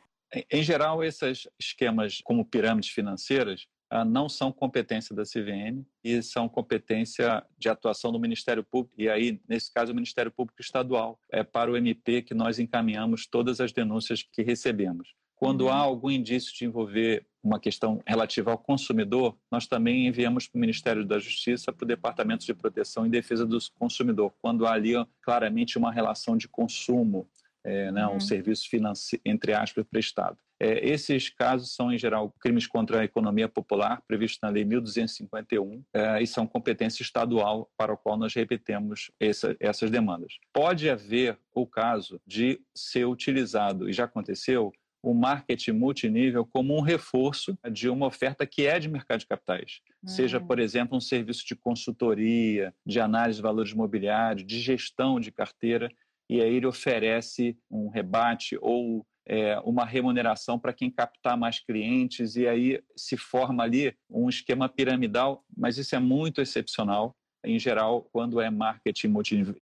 Em 0.51 0.63
geral, 0.63 1.03
esses 1.03 1.47
esquemas 1.59 2.21
como 2.23 2.45
pirâmides 2.45 2.89
financeiras 2.89 3.67
ah, 3.89 4.03
não 4.03 4.27
são 4.27 4.51
competência 4.51 5.15
da 5.15 5.21
CVM 5.21 5.85
e 6.03 6.19
são 6.23 6.49
competência 6.49 7.45
de 7.59 7.69
atuação 7.69 8.11
do 8.11 8.19
Ministério 8.19 8.63
Público, 8.63 8.95
e 8.99 9.07
aí, 9.07 9.39
nesse 9.47 9.71
caso, 9.71 9.91
o 9.91 9.95
Ministério 9.95 10.31
Público 10.31 10.59
Estadual. 10.59 11.19
É 11.31 11.43
para 11.43 11.71
o 11.71 11.77
MP 11.77 12.23
que 12.23 12.33
nós 12.33 12.57
encaminhamos 12.57 13.27
todas 13.27 13.61
as 13.61 13.71
denúncias 13.71 14.23
que 14.23 14.41
recebemos. 14.41 15.13
Quando 15.35 15.69
há 15.69 15.75
uhum. 15.75 15.81
algum 15.81 16.09
indício 16.09 16.51
de 16.55 16.65
envolver 16.65 17.27
uma 17.43 17.59
questão 17.59 18.01
relativa 18.07 18.49
ao 18.49 18.57
consumidor, 18.57 19.37
nós 19.51 19.67
também 19.67 20.07
enviamos 20.07 20.47
para 20.47 20.57
o 20.57 20.61
Ministério 20.61 21.05
da 21.05 21.19
Justiça, 21.19 21.71
para 21.71 21.83
o 21.83 21.87
Departamento 21.87 22.45
de 22.45 22.53
Proteção 22.55 23.05
e 23.05 23.09
Defesa 23.09 23.45
do 23.45 23.59
Consumidor, 23.77 24.33
quando 24.41 24.65
há 24.65 24.71
ali 24.71 24.93
claramente 25.21 25.77
uma 25.77 25.91
relação 25.91 26.35
de 26.35 26.47
consumo, 26.47 27.27
é, 27.63 27.91
né, 27.91 28.05
um 28.07 28.13
uhum. 28.13 28.19
serviço 28.19 28.69
financeiro, 28.69 29.21
entre 29.25 29.53
aspas, 29.53 29.85
prestado. 29.89 30.37
É, 30.59 30.87
esses 30.87 31.29
casos 31.29 31.75
são, 31.75 31.91
em 31.91 31.97
geral, 31.97 32.33
crimes 32.39 32.65
contra 32.65 33.01
a 33.01 33.03
economia 33.03 33.49
popular, 33.49 34.01
previstos 34.07 34.39
na 34.41 34.49
Lei 34.49 34.63
1251, 34.63 35.83
é, 35.93 36.21
e 36.21 36.27
são 36.27 36.47
competência 36.47 37.03
estadual 37.03 37.69
para 37.77 37.93
o 37.93 37.97
qual 37.97 38.17
nós 38.17 38.33
repetemos 38.33 39.11
essa, 39.19 39.55
essas 39.59 39.91
demandas. 39.91 40.37
Pode 40.53 40.89
haver 40.89 41.37
o 41.53 41.67
caso 41.67 42.19
de 42.25 42.61
ser 42.73 43.05
utilizado, 43.05 43.89
e 43.89 43.93
já 43.93 44.05
aconteceu, 44.05 44.71
o 45.03 45.13
marketing 45.13 45.71
multinível 45.71 46.45
como 46.45 46.77
um 46.77 46.79
reforço 46.79 47.57
de 47.69 47.89
uma 47.89 48.05
oferta 48.05 48.47
que 48.47 48.65
é 48.65 48.79
de 48.79 48.87
mercado 48.87 49.19
de 49.19 49.27
capitais. 49.27 49.81
Uhum. 50.01 50.09
Seja, 50.09 50.39
por 50.39 50.59
exemplo, 50.59 50.97
um 50.97 51.01
serviço 51.01 51.45
de 51.45 51.57
consultoria, 51.57 52.73
de 52.85 53.01
análise 53.01 53.37
de 53.37 53.43
valores 53.43 53.73
imobiliários, 53.73 54.47
de 54.47 54.61
gestão 54.61 55.19
de 55.19 55.29
carteira, 55.29 55.91
e 56.29 56.41
aí 56.41 56.55
ele 56.55 56.65
oferece 56.65 57.57
um 57.69 57.89
rebate 57.89 58.57
ou 58.61 59.05
é, 59.25 59.59
uma 59.59 59.85
remuneração 59.85 60.59
para 60.59 60.73
quem 60.73 60.89
captar 60.89 61.37
mais 61.37 61.59
clientes, 61.59 62.35
e 62.35 62.47
aí 62.47 62.81
se 62.95 63.15
forma 63.17 63.63
ali 63.63 63.95
um 64.09 64.29
esquema 64.29 64.67
piramidal, 64.67 65.43
mas 65.55 65.77
isso 65.77 65.95
é 65.95 65.99
muito 65.99 66.41
excepcional. 66.41 67.15
Em 67.45 67.59
geral, 67.59 68.07
quando 68.11 68.39
é 68.39 68.49
marketing 68.49 69.13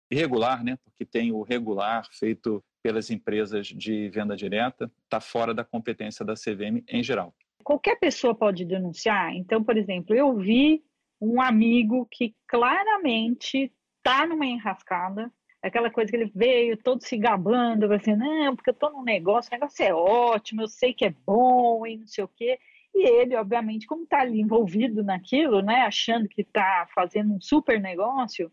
irregular, 0.09 0.63
né? 0.63 0.77
porque 0.83 1.05
tem 1.05 1.31
o 1.31 1.41
regular 1.41 2.07
feito 2.11 2.63
pelas 2.81 3.09
empresas 3.09 3.67
de 3.67 4.09
venda 4.09 4.35
direta, 4.35 4.91
está 5.03 5.19
fora 5.19 5.53
da 5.53 5.63
competência 5.63 6.23
da 6.23 6.35
CVM 6.35 6.83
em 6.87 7.03
geral. 7.03 7.33
Qualquer 7.63 7.95
pessoa 7.99 8.35
pode 8.35 8.63
denunciar. 8.63 9.33
Então, 9.33 9.63
por 9.63 9.75
exemplo, 9.75 10.15
eu 10.15 10.37
vi 10.37 10.83
um 11.19 11.41
amigo 11.41 12.07
que 12.11 12.35
claramente 12.47 13.73
está 13.97 14.27
numa 14.27 14.45
enrascada, 14.45 15.31
aquela 15.67 15.89
coisa 15.89 16.11
que 16.11 16.17
ele 16.17 16.31
veio 16.33 16.77
todo 16.77 17.01
se 17.01 17.17
gabando, 17.17 17.91
assim, 17.91 18.15
não, 18.15 18.55
porque 18.55 18.69
eu 18.69 18.73
estou 18.73 18.91
num 18.91 19.03
negócio, 19.03 19.49
o 19.51 19.55
negócio 19.55 19.83
é 19.83 19.93
ótimo, 19.93 20.61
eu 20.61 20.67
sei 20.67 20.93
que 20.93 21.05
é 21.05 21.13
bom 21.25 21.85
e 21.87 21.97
não 21.97 22.07
sei 22.07 22.23
o 22.23 22.27
quê. 22.27 22.59
E 22.93 23.05
ele, 23.05 23.35
obviamente, 23.35 23.87
como 23.87 24.03
está 24.03 24.21
ali 24.21 24.39
envolvido 24.39 25.03
naquilo, 25.03 25.61
né, 25.61 25.81
achando 25.81 26.29
que 26.29 26.41
está 26.41 26.87
fazendo 26.93 27.33
um 27.33 27.41
super 27.41 27.81
negócio, 27.81 28.51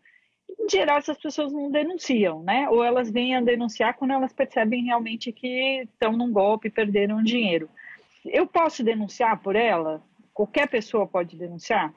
em 0.59 0.69
geral, 0.69 0.97
essas 0.97 1.17
pessoas 1.17 1.53
não 1.53 1.71
denunciam, 1.71 2.43
né? 2.43 2.69
Ou 2.69 2.83
elas 2.83 3.09
vêm 3.09 3.35
a 3.35 3.41
denunciar 3.41 3.95
quando 3.95 4.11
elas 4.11 4.33
percebem 4.33 4.83
realmente 4.83 5.31
que 5.31 5.81
estão 5.83 6.11
num 6.13 6.31
golpe 6.31 6.69
perderam 6.69 7.23
dinheiro. 7.23 7.69
Eu 8.25 8.45
posso 8.45 8.83
denunciar 8.83 9.41
por 9.41 9.55
ela? 9.55 10.01
Qualquer 10.33 10.67
pessoa 10.67 11.07
pode 11.07 11.35
denunciar? 11.37 11.93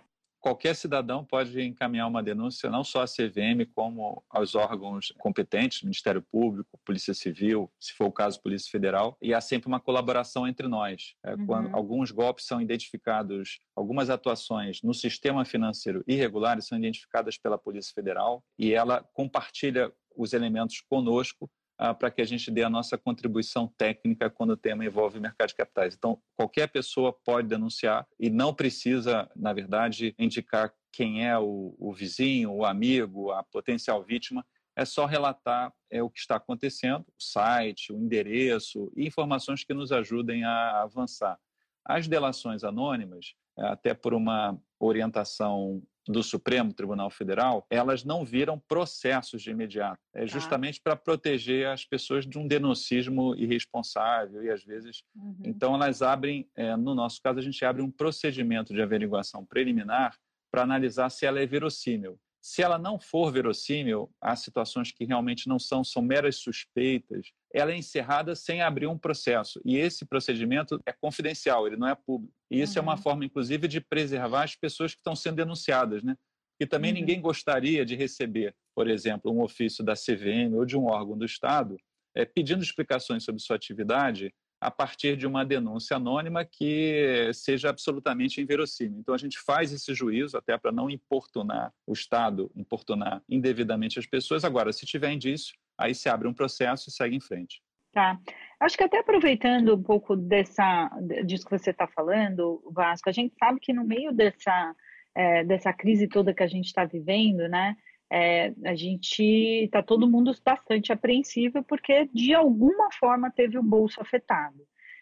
Qualquer 0.47 0.77
cidadão 0.77 1.25
pode 1.25 1.61
encaminhar 1.61 2.07
uma 2.07 2.23
denúncia, 2.23 2.71
não 2.71 2.85
só 2.85 3.03
à 3.03 3.05
CVM, 3.05 3.67
como 3.75 4.23
aos 4.31 4.55
órgãos 4.55 5.13
competentes, 5.19 5.83
Ministério 5.83 6.23
Público, 6.23 6.79
Polícia 6.85 7.13
Civil, 7.13 7.69
se 7.81 7.93
for 7.95 8.05
o 8.05 8.13
caso, 8.13 8.41
Polícia 8.41 8.71
Federal, 8.71 9.19
e 9.21 9.35
há 9.35 9.41
sempre 9.41 9.67
uma 9.67 9.81
colaboração 9.81 10.47
entre 10.47 10.69
nós. 10.69 11.17
É, 11.25 11.35
uhum. 11.35 11.47
Quando 11.47 11.75
alguns 11.75 12.13
golpes 12.13 12.47
são 12.47 12.61
identificados, 12.61 13.59
algumas 13.75 14.09
atuações 14.09 14.81
no 14.83 14.95
sistema 14.95 15.45
financeiro 15.45 16.05
irregulares 16.07 16.69
são 16.69 16.79
identificadas 16.79 17.37
pela 17.37 17.59
Polícia 17.59 17.93
Federal 17.93 18.45
e 18.57 18.73
ela 18.73 19.03
compartilha 19.15 19.93
os 20.17 20.33
elementos 20.33 20.81
conosco 20.81 21.51
ah, 21.79 21.95
para 21.95 22.11
que 22.11 22.23
a 22.23 22.25
gente 22.25 22.51
dê 22.51 22.63
a 22.63 22.71
nossa 22.71 22.97
contribuição 22.97 23.69
técnica 23.77 24.31
quando 24.31 24.51
o 24.51 24.57
tema 24.57 24.85
envolve 24.85 25.21
mercado 25.21 25.49
de 25.49 25.55
capitais. 25.55 25.95
Então, 25.95 26.21
qualquer 26.35 26.69
pessoa 26.69 27.13
pode 27.13 27.49
denunciar 27.49 28.07
e 28.19 28.31
não 28.31 28.55
precisa, 28.55 29.31
na 29.37 29.53
verdade, 29.53 30.15
indicar 30.19 30.73
quem 30.93 31.27
é 31.27 31.39
o, 31.39 31.77
o 31.79 31.93
vizinho, 31.93 32.53
o 32.53 32.65
amigo, 32.65 33.31
a 33.31 33.43
potencial 33.43 34.03
vítima. 34.03 34.45
É 34.75 34.85
só 34.85 35.07
relatar 35.07 35.73
é, 35.91 36.03
o 36.03 36.11
que 36.11 36.19
está 36.19 36.37
acontecendo, 36.37 37.01
o 37.01 37.23
site, 37.23 37.93
o 37.93 37.99
endereço 37.99 38.93
e 38.97 39.07
informações 39.07 39.65
que 39.65 39.75
nos 39.75 39.93
ajudem 39.93 40.45
a 40.45 40.83
avançar. 40.83 41.39
As 41.85 42.09
delações 42.09 42.65
anônimas, 42.65 43.35
é, 43.59 43.67
até 43.67 43.95
por 43.95 44.13
uma 44.13 44.59
orientação 44.79 45.83
do 46.07 46.23
Supremo 46.23 46.73
Tribunal 46.73 47.11
Federal, 47.11 47.67
elas 47.69 48.05
não 48.05 48.25
viram 48.25 48.59
processos 48.59 49.43
de 49.43 49.51
imediato. 49.51 49.99
É 50.15 50.21
tá. 50.21 50.27
justamente 50.27 50.81
para 50.81 50.97
proteger 50.97 51.67
as 51.69 51.85
pessoas 51.85 52.27
de 52.27 52.39
um 52.39 52.47
denuncismo 52.47 53.35
irresponsável 53.35 54.43
e 54.45 54.51
às 54.51 54.65
vezes. 54.65 55.03
Uhum. 55.15 55.37
Então, 55.45 55.75
elas 55.75 56.03
abrem, 56.03 56.49
é, 56.55 56.77
no 56.77 56.95
nosso 56.95 57.21
caso, 57.21 57.39
a 57.39 57.43
gente 57.43 57.65
abre 57.65 57.83
um 57.83 57.91
procedimento 57.91 58.73
de 58.73 58.81
averiguação 58.81 59.45
preliminar 59.45 60.17
para 60.51 60.63
analisar 60.63 61.11
se 61.11 61.27
ela 61.27 61.41
é 61.41 61.47
verossímil. 61.47 62.19
Se 62.41 62.63
ela 62.63 62.79
não 62.79 62.97
for 62.97 63.33
verossímil, 63.33 64.09
há 64.21 64.37
situações 64.37 64.93
que 64.93 65.05
realmente 65.05 65.49
não 65.49 65.59
são, 65.59 65.83
são 65.83 66.01
meras 66.01 66.37
suspeitas, 66.37 67.33
ela 67.53 67.73
é 67.73 67.77
encerrada 67.77 68.37
sem 68.37 68.63
abrir 68.63 68.87
um 68.87 68.97
processo. 68.97 69.61
E 69.65 69.77
esse 69.77 70.05
procedimento 70.05 70.81
é 70.87 70.93
confidencial, 70.93 71.67
ele 71.67 71.77
não 71.77 71.89
é 71.89 71.95
público. 71.97 72.33
E 72.51 72.61
isso 72.61 72.75
uhum. 72.75 72.79
é 72.79 72.83
uma 72.83 72.97
uhum. 72.97 73.03
forma, 73.03 73.25
inclusive, 73.25 73.67
de 73.69 73.81
preservar 73.81 74.45
as 74.45 74.55
pessoas 74.55 74.93
que 74.93 75.01
estão 75.01 75.17
sendo 75.17 75.37
denunciadas, 75.37 76.03
né? 76.03 76.17
E 76.61 76.67
também 76.67 76.93
uhum. 76.93 77.01
ninguém 77.01 77.21
gostaria 77.21 77.85
de 77.85 77.95
receber, 77.95 78.55
por 78.75 78.89
exemplo, 78.89 79.33
um 79.33 79.43
ofício 79.43 79.85
da 79.85 79.95
CVM 79.95 80.55
ou 80.55 80.65
de 80.65 80.77
um 80.77 80.87
órgão 80.87 81.17
do 81.17 81.25
Estado 81.25 81.77
é, 82.15 82.25
pedindo 82.25 82.63
explicações 82.63 83.25
sobre 83.25 83.43
sua 83.43 83.57
atividade 83.57 84.33
a 84.59 84.71
partir 84.71 85.19
de 85.19 85.27
uma 85.27 85.45
denúncia 85.45 85.99
anônima 85.99 86.43
que 86.45 87.31
seja 87.35 87.69
absolutamente 87.69 88.41
inverossímil. 88.41 89.01
Então, 89.01 89.15
a 89.15 89.19
gente 89.19 89.39
faz 89.39 89.71
esse 89.71 89.93
juízo 89.95 90.37
até 90.37 90.57
para 90.57 90.73
não 90.73 90.89
importunar 90.89 91.75
o 91.87 91.93
Estado, 91.93 92.51
importunar 92.57 93.23
indevidamente 93.29 93.99
as 93.99 94.07
pessoas. 94.07 94.45
Agora, 94.45 94.73
se 94.73 94.87
tiver 94.87 95.13
indício, 95.13 95.55
aí 95.79 95.95
se 95.95 96.09
abre 96.09 96.27
um 96.27 96.33
processo 96.33 96.89
e 96.89 96.93
segue 96.93 97.15
em 97.15 97.21
frente. 97.21 97.61
Tá. 97.97 98.21
Acho 98.61 98.77
que 98.77 98.85
até 98.85 98.99
aproveitando 98.99 99.75
um 99.75 99.83
pouco 99.83 100.15
dessa, 100.15 100.91
disso 101.25 101.47
que 101.47 101.59
você 101.59 101.71
está 101.71 101.87
falando, 101.87 102.63
Vasco, 102.71 103.09
a 103.09 103.13
gente 103.13 103.35
sabe 103.39 103.59
que 103.59 103.73
no 103.73 103.87
meio 103.87 104.13
dessa, 104.13 104.77
é, 105.15 105.43
dessa 105.45 105.73
crise 105.73 106.07
toda 106.07 106.35
que 106.35 106.43
a 106.43 106.47
gente 106.47 106.67
está 106.67 106.85
vivendo, 106.85 107.49
né, 107.49 107.75
é, 108.13 108.53
a 108.67 108.75
gente 108.75 109.25
está 109.65 109.83
todo 109.83 110.11
mundo 110.11 110.31
bastante 110.45 110.93
apreensivo 110.93 111.65
porque 111.65 112.07
de 112.13 112.35
alguma 112.35 112.93
forma 112.93 113.31
teve 113.31 113.57
o 113.57 113.63
bolso 113.63 113.99
afetado. 113.99 114.59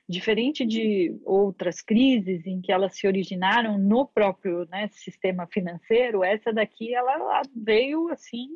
Diferente 0.09 0.65
de 0.65 1.19
outras 1.25 1.83
crises 1.83 2.47
em 2.47 2.61
que 2.61 2.71
elas 2.71 2.97
se 2.97 3.09
originaram 3.09 3.77
no 3.77 4.07
próprio 4.07 4.67
né, 4.67 4.89
sistema 4.93 5.49
financeiro, 5.49 6.23
essa 6.23 6.53
daqui 6.53 6.95
ela 6.95 7.43
veio 7.57 8.09
assim 8.11 8.51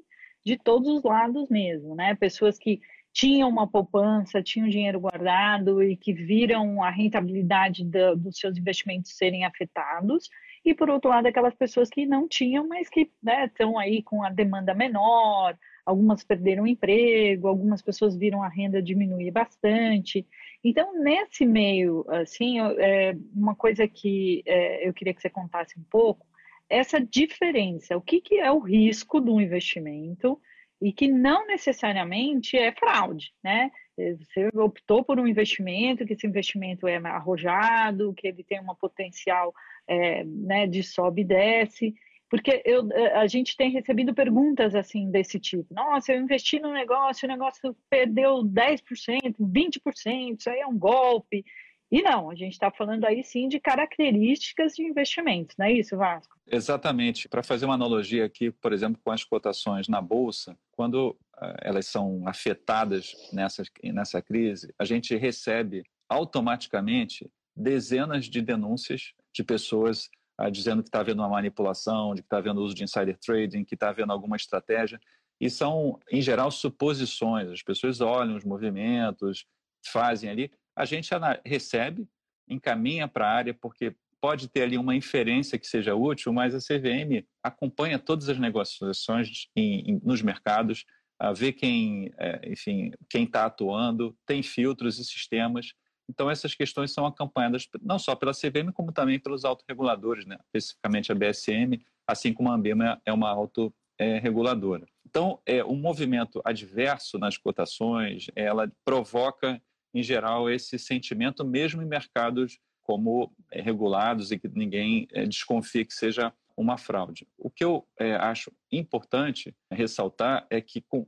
de 0.46 0.56
todos 0.56 0.88
os 0.88 1.02
lados 1.02 1.48
mesmo, 1.50 1.94
né? 1.94 2.14
Pessoas 2.14 2.56
que 2.56 2.80
tinham 3.12 3.48
uma 3.48 3.66
poupança, 3.66 4.42
tinham 4.42 4.68
dinheiro 4.68 5.00
guardado 5.00 5.82
e 5.82 5.96
que 5.96 6.12
viram 6.12 6.82
a 6.82 6.90
rentabilidade 6.90 7.84
do, 7.84 8.16
dos 8.16 8.38
seus 8.38 8.56
investimentos 8.56 9.16
serem 9.16 9.44
afetados 9.44 10.28
e 10.64 10.74
por 10.74 10.90
outro 10.90 11.10
lado 11.10 11.26
aquelas 11.26 11.54
pessoas 11.54 11.88
que 11.88 12.06
não 12.06 12.28
tinham, 12.28 12.66
mas 12.68 12.88
que 12.88 13.10
né, 13.22 13.46
estão 13.46 13.78
aí 13.78 14.02
com 14.02 14.22
a 14.22 14.30
demanda 14.30 14.74
menor, 14.74 15.56
algumas 15.84 16.22
perderam 16.22 16.66
emprego, 16.66 17.48
algumas 17.48 17.80
pessoas 17.80 18.16
viram 18.16 18.42
a 18.42 18.48
renda 18.48 18.82
diminuir 18.82 19.30
bastante. 19.30 20.26
Então, 20.62 21.02
nesse 21.02 21.46
meio, 21.46 22.04
assim, 22.08 22.60
é, 22.60 23.16
uma 23.34 23.54
coisa 23.54 23.88
que 23.88 24.42
é, 24.44 24.86
eu 24.86 24.92
queria 24.92 25.14
que 25.14 25.22
você 25.22 25.30
contasse 25.30 25.78
um 25.78 25.84
pouco, 25.90 26.26
essa 26.68 27.00
diferença, 27.00 27.96
o 27.96 28.02
que, 28.02 28.20
que 28.20 28.38
é 28.38 28.52
o 28.52 28.58
risco 28.58 29.20
do 29.20 29.40
investimento 29.40 30.38
e 30.80 30.92
que 30.92 31.08
não 31.08 31.46
necessariamente 31.46 32.56
é 32.56 32.72
fraude, 32.72 33.32
né? 33.42 33.70
Você 33.96 34.48
optou 34.54 35.02
por 35.02 35.18
um 35.18 35.26
investimento, 35.26 36.06
que 36.06 36.12
esse 36.12 36.26
investimento 36.26 36.86
é 36.86 36.96
arrojado, 36.96 38.14
que 38.14 38.28
ele 38.28 38.44
tem 38.44 38.60
uma 38.60 38.76
potencial 38.76 39.52
é, 39.88 40.22
né, 40.24 40.66
de 40.68 40.84
sobe 40.84 41.22
e 41.22 41.24
desce, 41.24 41.94
porque 42.30 42.62
eu, 42.64 42.88
a 43.14 43.26
gente 43.26 43.56
tem 43.56 43.70
recebido 43.70 44.14
perguntas 44.14 44.74
assim 44.74 45.10
desse 45.10 45.40
tipo. 45.40 45.72
Nossa, 45.72 46.12
eu 46.12 46.20
investi 46.20 46.60
no 46.60 46.72
negócio, 46.72 47.26
o 47.26 47.30
negócio 47.30 47.74
perdeu 47.88 48.44
10%, 48.44 49.34
20%, 49.40 50.36
isso 50.38 50.50
aí 50.50 50.60
é 50.60 50.66
um 50.66 50.78
golpe. 50.78 51.44
E 51.90 52.02
não, 52.02 52.30
a 52.30 52.34
gente 52.34 52.52
está 52.52 52.70
falando 52.70 53.04
aí 53.04 53.24
sim 53.24 53.48
de 53.48 53.58
características 53.58 54.74
de 54.74 54.82
investimentos, 54.82 55.56
não 55.56 55.66
é 55.66 55.72
isso, 55.72 55.96
Vasco? 55.96 56.36
Exatamente. 56.46 57.28
Para 57.28 57.42
fazer 57.42 57.64
uma 57.64 57.74
analogia 57.74 58.26
aqui, 58.26 58.50
por 58.50 58.72
exemplo, 58.72 59.00
com 59.02 59.10
as 59.10 59.24
cotações 59.24 59.88
na 59.88 60.00
Bolsa, 60.00 60.58
quando 60.72 61.10
uh, 61.10 61.56
elas 61.62 61.86
são 61.86 62.28
afetadas 62.28 63.14
nessa, 63.32 63.62
nessa 63.82 64.20
crise, 64.20 64.72
a 64.78 64.84
gente 64.84 65.16
recebe 65.16 65.82
automaticamente 66.08 67.30
dezenas 67.56 68.26
de 68.26 68.40
denúncias 68.42 69.12
de 69.32 69.42
pessoas 69.42 70.10
ah, 70.38 70.48
dizendo 70.48 70.82
que 70.82 70.88
está 70.88 71.00
havendo 71.00 71.20
uma 71.20 71.28
manipulação, 71.28 72.14
de 72.14 72.22
que 72.22 72.26
está 72.26 72.38
havendo 72.38 72.62
uso 72.62 72.74
de 72.74 72.84
insider 72.84 73.18
trading, 73.18 73.64
que 73.64 73.74
está 73.74 73.88
havendo 73.88 74.12
alguma 74.12 74.36
estratégia. 74.36 75.00
E 75.40 75.50
são, 75.50 75.98
em 76.10 76.20
geral, 76.20 76.50
suposições. 76.50 77.48
As 77.50 77.62
pessoas 77.62 78.00
olham 78.00 78.36
os 78.36 78.44
movimentos, 78.44 79.44
fazem 79.84 80.30
ali. 80.30 80.52
A 80.78 80.84
gente 80.84 81.10
recebe, 81.44 82.08
encaminha 82.48 83.08
para 83.08 83.26
a 83.26 83.32
área, 83.32 83.54
porque 83.54 83.94
pode 84.20 84.48
ter 84.48 84.62
ali 84.62 84.78
uma 84.78 84.96
inferência 84.96 85.58
que 85.58 85.66
seja 85.66 85.94
útil, 85.94 86.32
mas 86.32 86.54
a 86.54 86.58
CVM 86.58 87.24
acompanha 87.42 87.98
todas 87.98 88.28
as 88.28 88.38
negociações 88.38 89.48
em, 89.54 89.92
em, 89.92 90.00
nos 90.02 90.22
mercados, 90.22 90.84
a 91.18 91.32
vê 91.32 91.52
quem, 91.52 92.12
é, 92.16 92.40
enfim, 92.50 92.92
quem 93.08 93.24
está 93.24 93.46
atuando, 93.46 94.16
tem 94.26 94.42
filtros 94.42 94.98
e 94.98 95.04
sistemas 95.04 95.72
então, 96.08 96.30
essas 96.30 96.54
questões 96.54 96.92
são 96.92 97.04
acompanhadas 97.04 97.68
não 97.82 97.98
só 97.98 98.16
pela 98.16 98.32
CVM, 98.32 98.72
como 98.72 98.92
também 98.92 99.20
pelos 99.20 99.44
autorreguladores, 99.44 100.24
né? 100.24 100.38
especificamente 100.46 101.12
a 101.12 101.14
BSM, 101.14 101.80
assim 102.06 102.32
como 102.32 102.50
a 102.50 102.54
Ambima 102.54 103.00
é 103.04 103.12
uma 103.12 103.28
autorreguladora. 103.28 104.86
Então, 105.06 105.40
é, 105.44 105.62
um 105.62 105.76
movimento 105.76 106.40
adverso 106.44 107.18
nas 107.18 107.36
cotações, 107.36 108.26
ela 108.34 108.70
provoca, 108.84 109.60
em 109.94 110.02
geral, 110.02 110.50
esse 110.50 110.78
sentimento 110.78 111.44
mesmo 111.44 111.82
em 111.82 111.86
mercados 111.86 112.58
como 112.82 113.34
é, 113.50 113.60
regulados 113.60 114.30
e 114.30 114.38
que 114.38 114.48
ninguém 114.48 115.06
é, 115.12 115.26
desconfie 115.26 115.84
que 115.84 115.94
seja 115.94 116.32
uma 116.56 116.76
fraude. 116.76 117.28
O 117.36 117.50
que 117.50 117.64
eu 117.64 117.86
é, 117.98 118.14
acho 118.16 118.52
importante 118.72 119.54
ressaltar 119.70 120.46
é 120.50 120.60
que 120.60 120.80
com, 120.80 121.06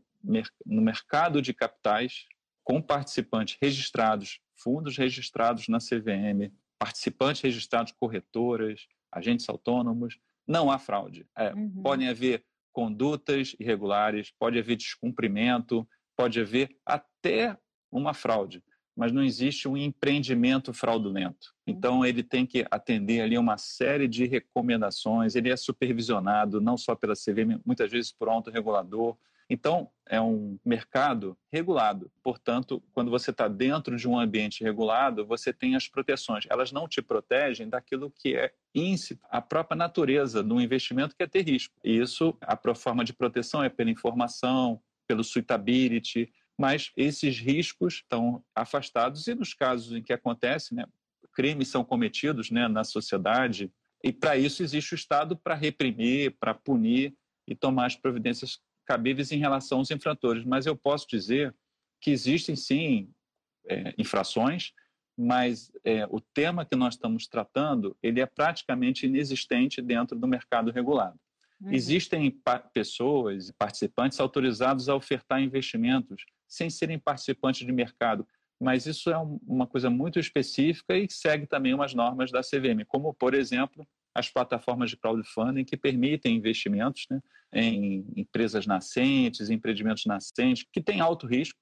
no 0.64 0.82
mercado 0.82 1.42
de 1.42 1.52
capitais, 1.52 2.26
com 2.62 2.80
participantes 2.80 3.56
registrados 3.60 4.40
fundos 4.62 4.96
registrados 4.96 5.68
na 5.68 5.78
CVM, 5.78 6.52
participantes 6.78 7.40
registrados 7.42 7.92
corretoras, 7.92 8.86
agentes 9.10 9.48
autônomos, 9.48 10.18
não 10.46 10.70
há 10.70 10.78
fraude. 10.78 11.26
É, 11.36 11.52
uhum. 11.52 11.82
Podem 11.82 12.08
haver 12.08 12.44
condutas 12.72 13.56
irregulares, 13.58 14.32
pode 14.38 14.58
haver 14.58 14.76
descumprimento, 14.76 15.88
pode 16.16 16.40
haver 16.40 16.76
até 16.84 17.56
uma 17.90 18.14
fraude, 18.14 18.62
mas 18.96 19.12
não 19.12 19.22
existe 19.22 19.68
um 19.68 19.76
empreendimento 19.76 20.72
fraudulento. 20.72 21.54
Então, 21.66 21.98
uhum. 21.98 22.04
ele 22.04 22.22
tem 22.22 22.44
que 22.44 22.66
atender 22.70 23.20
ali 23.20 23.38
uma 23.38 23.56
série 23.56 24.08
de 24.08 24.26
recomendações, 24.26 25.34
ele 25.34 25.50
é 25.50 25.56
supervisionado 25.56 26.60
não 26.60 26.76
só 26.76 26.94
pela 26.94 27.14
CVM, 27.14 27.60
muitas 27.64 27.90
vezes 27.90 28.12
por 28.12 28.28
um 28.28 28.40
regulador, 28.40 29.16
então, 29.50 29.90
é 30.08 30.20
um 30.20 30.56
mercado 30.64 31.36
regulado. 31.52 32.08
Portanto, 32.22 32.80
quando 32.92 33.10
você 33.10 33.32
está 33.32 33.48
dentro 33.48 33.96
de 33.96 34.08
um 34.08 34.16
ambiente 34.16 34.62
regulado, 34.62 35.26
você 35.26 35.52
tem 35.52 35.74
as 35.74 35.88
proteções. 35.88 36.46
Elas 36.48 36.70
não 36.70 36.86
te 36.86 37.02
protegem 37.02 37.68
daquilo 37.68 38.12
que 38.12 38.36
é 38.36 38.52
íncito, 38.72 39.26
a 39.28 39.42
própria 39.42 39.76
natureza 39.76 40.40
do 40.40 40.60
investimento, 40.60 41.16
que 41.16 41.24
é 41.24 41.26
ter 41.26 41.42
risco. 41.42 41.74
E 41.82 41.98
isso, 41.98 42.36
a 42.40 42.56
forma 42.76 43.04
de 43.04 43.12
proteção 43.12 43.64
é 43.64 43.68
pela 43.68 43.90
informação, 43.90 44.80
pelo 45.08 45.24
suitability, 45.24 46.32
mas 46.60 46.92
esses 46.94 47.38
riscos 47.38 47.94
estão 47.94 48.44
afastados 48.54 49.26
e 49.26 49.34
nos 49.34 49.54
casos 49.54 49.96
em 49.96 50.02
que 50.02 50.12
acontece, 50.12 50.74
né, 50.74 50.84
crimes 51.32 51.68
são 51.68 51.82
cometidos 51.82 52.50
né, 52.50 52.68
na 52.68 52.84
sociedade 52.84 53.72
e 54.04 54.12
para 54.12 54.36
isso 54.36 54.62
existe 54.62 54.92
o 54.92 54.94
Estado 54.94 55.34
para 55.34 55.54
reprimir, 55.54 56.36
para 56.38 56.52
punir 56.52 57.14
e 57.48 57.54
tomar 57.54 57.86
as 57.86 57.96
providências 57.96 58.58
cabíveis 58.84 59.32
em 59.32 59.38
relação 59.38 59.78
aos 59.78 59.90
infratores, 59.90 60.44
mas 60.44 60.66
eu 60.66 60.76
posso 60.76 61.06
dizer 61.08 61.56
que 61.98 62.10
existem 62.10 62.54
sim 62.54 63.10
é, 63.66 63.94
infrações, 63.96 64.72
mas 65.16 65.72
é, 65.82 66.06
o 66.10 66.20
tema 66.20 66.66
que 66.66 66.76
nós 66.76 66.92
estamos 66.92 67.26
tratando 67.26 67.96
ele 68.02 68.20
é 68.20 68.26
praticamente 68.26 69.06
inexistente 69.06 69.80
dentro 69.80 70.18
do 70.18 70.28
mercado 70.28 70.70
regulado. 70.70 71.18
Uhum. 71.58 71.72
Existem 71.72 72.30
pa 72.30 72.58
pessoas, 72.58 73.50
participantes 73.52 74.20
autorizados 74.20 74.90
a 74.90 74.94
ofertar 74.94 75.40
investimentos 75.40 76.22
sem 76.50 76.68
serem 76.68 76.98
participantes 76.98 77.64
de 77.64 77.72
mercado, 77.72 78.26
mas 78.60 78.84
isso 78.84 79.08
é 79.08 79.16
um, 79.16 79.38
uma 79.46 79.66
coisa 79.66 79.88
muito 79.88 80.18
específica 80.18 80.96
e 80.96 81.06
segue 81.08 81.46
também 81.46 81.72
umas 81.72 81.94
normas 81.94 82.30
da 82.30 82.42
CVM, 82.42 82.84
como, 82.86 83.14
por 83.14 83.32
exemplo, 83.32 83.86
as 84.14 84.28
plataformas 84.28 84.90
de 84.90 84.96
crowdfunding 84.96 85.64
que 85.64 85.76
permitem 85.76 86.36
investimentos 86.36 87.06
né, 87.08 87.20
em 87.52 88.04
empresas 88.16 88.66
nascentes, 88.66 89.48
empreendimentos 89.48 90.04
nascentes, 90.04 90.66
que 90.70 90.82
têm 90.82 91.00
alto 91.00 91.26
risco, 91.26 91.58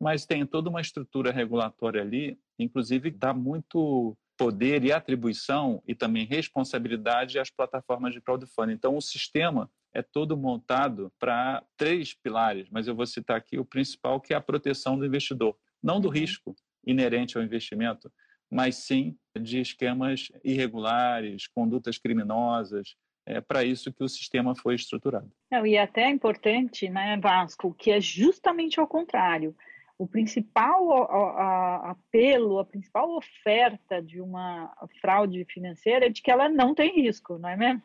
mas 0.00 0.24
tem 0.24 0.46
toda 0.46 0.70
uma 0.70 0.80
estrutura 0.80 1.30
regulatória 1.30 2.00
ali, 2.00 2.38
inclusive 2.58 3.10
dá 3.10 3.34
muito 3.34 4.16
poder 4.36 4.82
e 4.82 4.90
atribuição 4.90 5.82
e 5.86 5.94
também 5.94 6.24
responsabilidade 6.24 7.38
às 7.38 7.50
plataformas 7.50 8.14
de 8.14 8.22
crowdfunding. 8.22 8.72
Então, 8.72 8.96
o 8.96 9.02
sistema 9.02 9.70
é 9.92 10.02
todo 10.02 10.36
montado 10.36 11.12
para 11.18 11.64
três 11.76 12.14
pilares, 12.14 12.68
mas 12.70 12.86
eu 12.86 12.94
vou 12.94 13.06
citar 13.06 13.36
aqui 13.36 13.58
o 13.58 13.64
principal, 13.64 14.20
que 14.20 14.32
é 14.32 14.36
a 14.36 14.40
proteção 14.40 14.98
do 14.98 15.04
investidor. 15.04 15.56
Não 15.82 16.00
do 16.00 16.08
uhum. 16.08 16.14
risco 16.14 16.54
inerente 16.86 17.36
ao 17.36 17.42
investimento, 17.42 18.10
mas 18.50 18.76
sim 18.76 19.16
de 19.38 19.60
esquemas 19.60 20.28
irregulares, 20.44 21.46
condutas 21.46 21.98
criminosas. 21.98 22.96
É 23.26 23.40
para 23.40 23.62
isso 23.64 23.92
que 23.92 24.02
o 24.02 24.08
sistema 24.08 24.54
foi 24.56 24.74
estruturado. 24.74 25.30
Não, 25.50 25.66
e 25.66 25.78
até 25.78 26.04
é 26.04 26.10
importante, 26.10 26.88
né, 26.88 27.16
Vasco, 27.18 27.72
que 27.74 27.90
é 27.90 28.00
justamente 28.00 28.80
ao 28.80 28.88
contrário. 28.88 29.54
O 29.98 30.06
principal 30.06 30.92
apelo, 31.84 32.58
a 32.58 32.64
principal 32.64 33.14
oferta 33.14 34.00
de 34.00 34.20
uma 34.20 34.72
fraude 35.00 35.44
financeira 35.44 36.06
é 36.06 36.08
de 36.08 36.22
que 36.22 36.30
ela 36.30 36.48
não 36.48 36.74
tem 36.74 37.02
risco, 37.02 37.38
não 37.38 37.50
é 37.50 37.56
mesmo? 37.56 37.82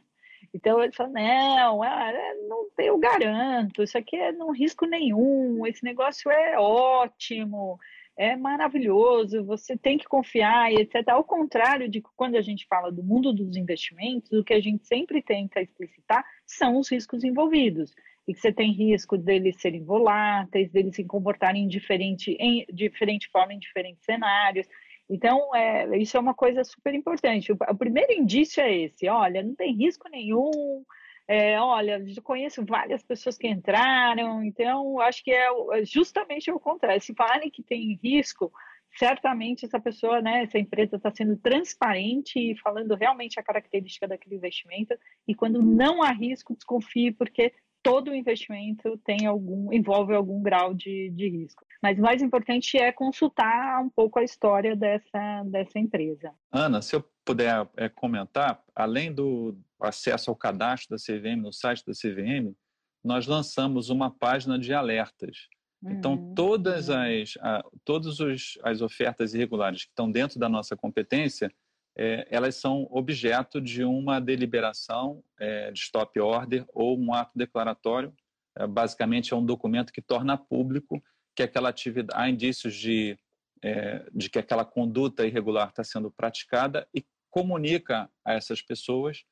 Então 0.55 0.81
ele 0.81 0.93
fala, 0.93 1.09
não, 1.09 1.83
é, 1.83 2.33
não 2.47 2.69
eu 2.77 2.97
garanto, 2.97 3.83
isso 3.83 3.97
aqui 3.97 4.15
é 4.15 4.31
não 4.31 4.53
risco 4.53 4.85
nenhum, 4.85 5.67
esse 5.67 5.83
negócio 5.83 6.31
é 6.31 6.57
ótimo, 6.57 7.77
é 8.15 8.37
maravilhoso, 8.37 9.43
você 9.43 9.75
tem 9.77 9.97
que 9.97 10.05
confiar 10.05 10.71
etc. 10.71 11.09
Ao 11.09 11.25
contrário 11.25 11.89
de 11.89 12.01
quando 12.15 12.37
a 12.37 12.41
gente 12.41 12.65
fala 12.67 12.89
do 12.89 13.03
mundo 13.03 13.33
dos 13.33 13.57
investimentos, 13.57 14.31
o 14.31 14.45
que 14.45 14.53
a 14.53 14.61
gente 14.61 14.87
sempre 14.87 15.21
tenta 15.21 15.61
explicitar 15.61 16.23
são 16.45 16.79
os 16.79 16.89
riscos 16.89 17.25
envolvidos. 17.25 17.93
E 18.25 18.33
que 18.33 18.39
você 18.39 18.51
tem 18.51 18.71
risco 18.71 19.17
deles 19.17 19.59
serem 19.59 19.83
voláteis, 19.83 20.71
deles 20.71 20.95
se 20.95 21.03
comportarem 21.03 21.67
diferente, 21.67 22.31
em 22.39 22.65
diferente 22.71 23.29
forma 23.29 23.53
em 23.53 23.59
diferentes 23.59 24.03
cenários. 24.05 24.65
Então, 25.09 25.55
é, 25.55 25.97
isso 25.97 26.17
é 26.17 26.19
uma 26.19 26.33
coisa 26.33 26.63
super 26.63 26.93
importante. 26.93 27.51
O, 27.51 27.57
o 27.69 27.77
primeiro 27.77 28.13
indício 28.13 28.61
é 28.61 28.75
esse: 28.75 29.07
olha, 29.07 29.43
não 29.43 29.55
tem 29.55 29.73
risco 29.75 30.09
nenhum, 30.09 30.83
é, 31.27 31.59
olha, 31.59 32.03
eu 32.05 32.21
conheço 32.21 32.63
várias 32.63 33.01
pessoas 33.01 33.37
que 33.37 33.47
entraram, 33.47 34.43
então 34.43 34.99
acho 34.99 35.23
que 35.23 35.31
é, 35.31 35.47
é 35.73 35.85
justamente 35.85 36.51
o 36.51 36.59
contrário. 36.59 37.01
Se 37.01 37.15
falarem 37.15 37.49
que 37.49 37.63
tem 37.63 37.99
risco, 38.03 38.51
certamente 38.97 39.65
essa 39.65 39.79
pessoa, 39.79 40.21
né, 40.21 40.43
essa 40.43 40.59
empresa 40.59 40.97
está 40.97 41.11
sendo 41.11 41.35
transparente 41.37 42.39
e 42.39 42.57
falando 42.57 42.95
realmente 42.95 43.39
a 43.39 43.43
característica 43.43 44.07
daquele 44.07 44.35
investimento. 44.35 44.95
E 45.27 45.33
quando 45.33 45.61
não 45.63 46.03
há 46.03 46.11
risco, 46.11 46.53
desconfie, 46.53 47.11
porque 47.11 47.53
todo 47.81 48.15
investimento 48.15 48.97
tem 48.99 49.25
algum 49.25 49.71
envolve 49.73 50.13
algum 50.13 50.41
grau 50.41 50.73
de, 50.75 51.09
de 51.09 51.29
risco. 51.29 51.65
Mas 51.85 51.99
o 51.99 52.01
mais 52.01 52.19
importante 52.19 52.79
é 52.79 52.91
consultar 52.91 53.79
um 53.79 53.91
pouco 53.91 54.17
a 54.17 54.23
história 54.23 54.75
dessa, 54.75 55.43
dessa 55.45 55.77
empresa. 55.77 56.33
Ana, 56.51 56.81
se 56.81 56.95
eu 56.95 57.05
puder 57.23 57.69
é, 57.77 57.87
comentar, 57.87 58.59
além 58.75 59.13
do 59.13 59.55
acesso 59.79 60.31
ao 60.31 60.35
cadastro 60.35 60.97
da 60.97 60.97
CVM 60.97 61.43
no 61.43 61.53
site 61.53 61.85
da 61.85 61.93
CVM, 61.93 62.55
nós 63.03 63.27
lançamos 63.27 63.91
uma 63.91 64.09
página 64.09 64.57
de 64.57 64.73
alertas. 64.73 65.47
Então, 65.85 66.13
uhum. 66.13 66.33
todas 66.33 66.89
as 66.89 67.37
a, 67.39 67.63
todas 67.83 68.19
os, 68.19 68.57
as 68.63 68.81
ofertas 68.81 69.35
irregulares 69.35 69.83
que 69.83 69.91
estão 69.91 70.11
dentro 70.11 70.39
da 70.39 70.49
nossa 70.49 70.75
competência, 70.75 71.51
é, 71.95 72.27
elas 72.31 72.55
são 72.55 72.87
objeto 72.89 73.61
de 73.61 73.83
uma 73.83 74.19
deliberação 74.19 75.23
é, 75.39 75.69
de 75.71 75.81
stop 75.81 76.19
order 76.19 76.65
ou 76.73 76.99
um 76.99 77.13
ato 77.13 77.37
declaratório. 77.37 78.11
É, 78.57 78.65
basicamente, 78.65 79.35
é 79.35 79.37
um 79.37 79.45
documento 79.45 79.93
que 79.93 80.01
torna 80.01 80.35
público 80.35 80.99
que 81.35 81.43
aquela 81.43 81.69
atividade 81.69 82.19
há 82.19 82.29
indícios 82.29 82.75
de 82.75 83.17
é, 83.63 84.05
de 84.13 84.29
que 84.29 84.37
aquela 84.37 84.63
conduta 84.63 85.25
irregular 85.25 85.69
está 85.69 85.83
sendo 85.83 86.11
praticada 86.11 86.87
e 86.93 87.03
comunica 87.31 88.09
a 88.23 88.33
essas 88.33 88.61
pessoas 88.61 89.25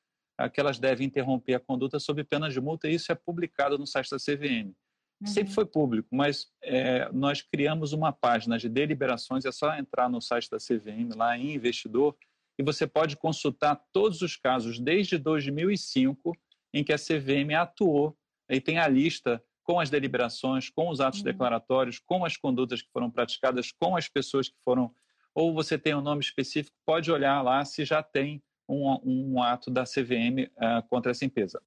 que 0.52 0.60
elas 0.60 0.80
devem 0.80 1.06
interromper 1.06 1.54
a 1.54 1.60
conduta 1.60 2.00
sob 2.00 2.24
pena 2.24 2.50
de 2.50 2.60
multa, 2.60 2.90
e 2.90 2.96
isso 2.96 3.12
é 3.12 3.16
publicado 3.16 3.78
no 3.78 3.86
site 3.86 4.10
da 4.10 4.18
CVM. 4.18 4.74
Uhum. 5.22 5.28
Sempre 5.28 5.54
foi 5.54 5.66
público, 5.66 6.10
mas 6.12 6.48
é, 6.62 7.10
nós 7.12 7.42
criamos 7.42 7.94
uma 7.94 8.12
página 8.12 8.58
de 8.58 8.68
deliberações, 8.68 9.46
é 9.46 9.52
só 9.52 9.76
entrar 9.76 10.10
no 10.10 10.20
site 10.20 10.50
da 10.50 10.58
CVM, 10.58 11.16
lá 11.16 11.38
em 11.38 11.54
Investidor, 11.54 12.18
e 12.60 12.64
você 12.64 12.86
pode 12.86 13.16
consultar 13.16 13.80
todos 13.92 14.22
os 14.22 14.36
casos 14.36 14.80
desde 14.80 15.18
2005 15.18 16.36
em 16.74 16.84
que 16.84 16.94
a 16.94 16.98
CVM 16.98 17.54
atuou, 17.56 18.18
e 18.50 18.60
tem 18.60 18.80
a 18.80 18.88
lista 18.88 19.42
com 19.64 19.80
as 19.80 19.90
deliberações, 19.90 20.70
com 20.70 20.90
os 20.90 21.00
atos 21.00 21.20
uhum. 21.20 21.26
declaratórios, 21.26 22.00
com 22.00 22.26
as 22.26 22.38
condutas 22.38 22.82
que 22.82 22.92
foram 22.92 23.10
praticadas, 23.10 23.72
com 23.72 23.96
as 23.96 24.10
pessoas 24.10 24.50
que 24.50 24.58
foram 24.64 24.94
ou 25.36 25.54
você 25.54 25.78
tem 25.78 25.96
um 25.96 26.02
nome 26.02 26.22
específico, 26.22 26.76
pode 26.86 27.12
olhar 27.12 27.42
lá 27.42 27.66
se 27.66 27.84
já 27.84 28.04
tem 28.04 28.42
um, 28.70 29.00
um 29.04 29.42
ato 29.42 29.72
da 29.72 29.84
CVM 29.84 30.46
uh, 30.46 30.64
eh, 30.64 30.84
contra 30.90 31.12
essa 31.12 31.26
empresa. 31.26 31.62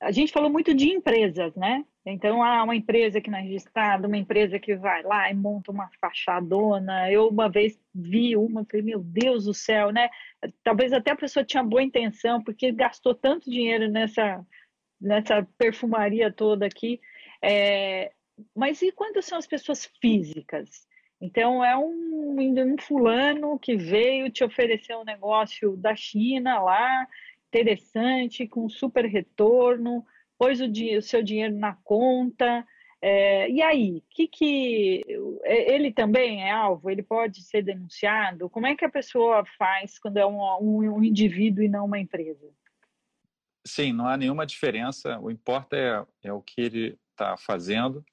A 0.00 0.10
gente 0.10 0.32
falou 0.32 0.48
muito 0.48 0.72
de 0.72 0.88
empresas, 0.88 1.54
né? 1.54 1.84
Então, 2.06 2.42
há 2.42 2.62
uma 2.64 2.74
empresa 2.74 3.20
que 3.20 3.30
não 3.30 3.38
é 3.38 3.42
registrada, 3.42 4.08
uma 4.08 4.16
empresa 4.16 4.58
que 4.58 4.74
vai 4.74 5.02
lá 5.02 5.30
e 5.30 5.34
monta 5.34 5.70
uma 5.70 5.90
fachadona. 6.00 7.12
Eu 7.12 7.28
uma 7.28 7.50
vez 7.50 7.78
vi 7.94 8.34
uma, 8.34 8.64
falei, 8.64 8.82
meu 8.82 9.00
Deus 9.00 9.44
do 9.44 9.52
céu, 9.52 9.92
né? 9.92 10.08
Talvez 10.64 10.94
até 10.94 11.10
a 11.10 11.16
pessoa 11.16 11.44
tinha 11.44 11.62
boa 11.62 11.82
intenção, 11.82 12.42
porque 12.42 12.72
gastou 12.72 13.14
tanto 13.14 13.50
dinheiro 13.50 13.90
nessa, 13.90 14.42
nessa 14.98 15.46
perfumaria 15.58 16.32
toda 16.32 16.64
aqui. 16.64 16.98
É... 17.42 18.12
Mas 18.54 18.80
e 18.82 18.90
quando 18.92 19.22
são 19.22 19.38
as 19.38 19.46
pessoas 19.46 19.86
físicas? 20.00 20.88
Então, 21.20 21.62
é 21.62 21.76
um, 21.76 22.36
um 22.38 22.76
fulano 22.78 23.58
que 23.58 23.76
veio 23.76 24.30
te 24.30 24.42
oferecer 24.42 24.96
um 24.96 25.04
negócio 25.04 25.76
da 25.76 25.94
China 25.94 26.60
lá, 26.60 27.06
interessante, 27.48 28.46
com 28.46 28.68
super 28.68 29.04
retorno, 29.04 30.04
pôs 30.38 30.60
o, 30.60 30.64
o 30.96 31.02
seu 31.02 31.22
dinheiro 31.22 31.54
na 31.54 31.74
conta. 31.84 32.66
É, 33.02 33.50
e 33.50 33.60
aí, 33.60 34.02
que 34.10 34.26
que 34.26 35.04
é, 35.44 35.74
ele 35.74 35.92
também 35.92 36.42
é 36.42 36.50
alvo? 36.50 36.90
Ele 36.90 37.02
pode 37.02 37.42
ser 37.42 37.62
denunciado? 37.62 38.48
Como 38.48 38.66
é 38.66 38.74
que 38.74 38.84
a 38.84 38.90
pessoa 38.90 39.44
faz 39.58 39.98
quando 39.98 40.16
é 40.16 40.26
um, 40.26 40.40
um, 40.60 40.96
um 40.96 41.04
indivíduo 41.04 41.62
e 41.62 41.68
não 41.68 41.84
uma 41.84 41.98
empresa? 41.98 42.48
Sim, 43.66 43.92
não 43.92 44.06
há 44.06 44.16
nenhuma 44.16 44.46
diferença. 44.46 45.18
O 45.20 45.30
importa 45.30 45.76
é, 45.76 46.28
é 46.28 46.32
o 46.32 46.40
que 46.40 46.60
ele 46.60 46.98
está 47.20 47.36
fazendo 47.36 48.04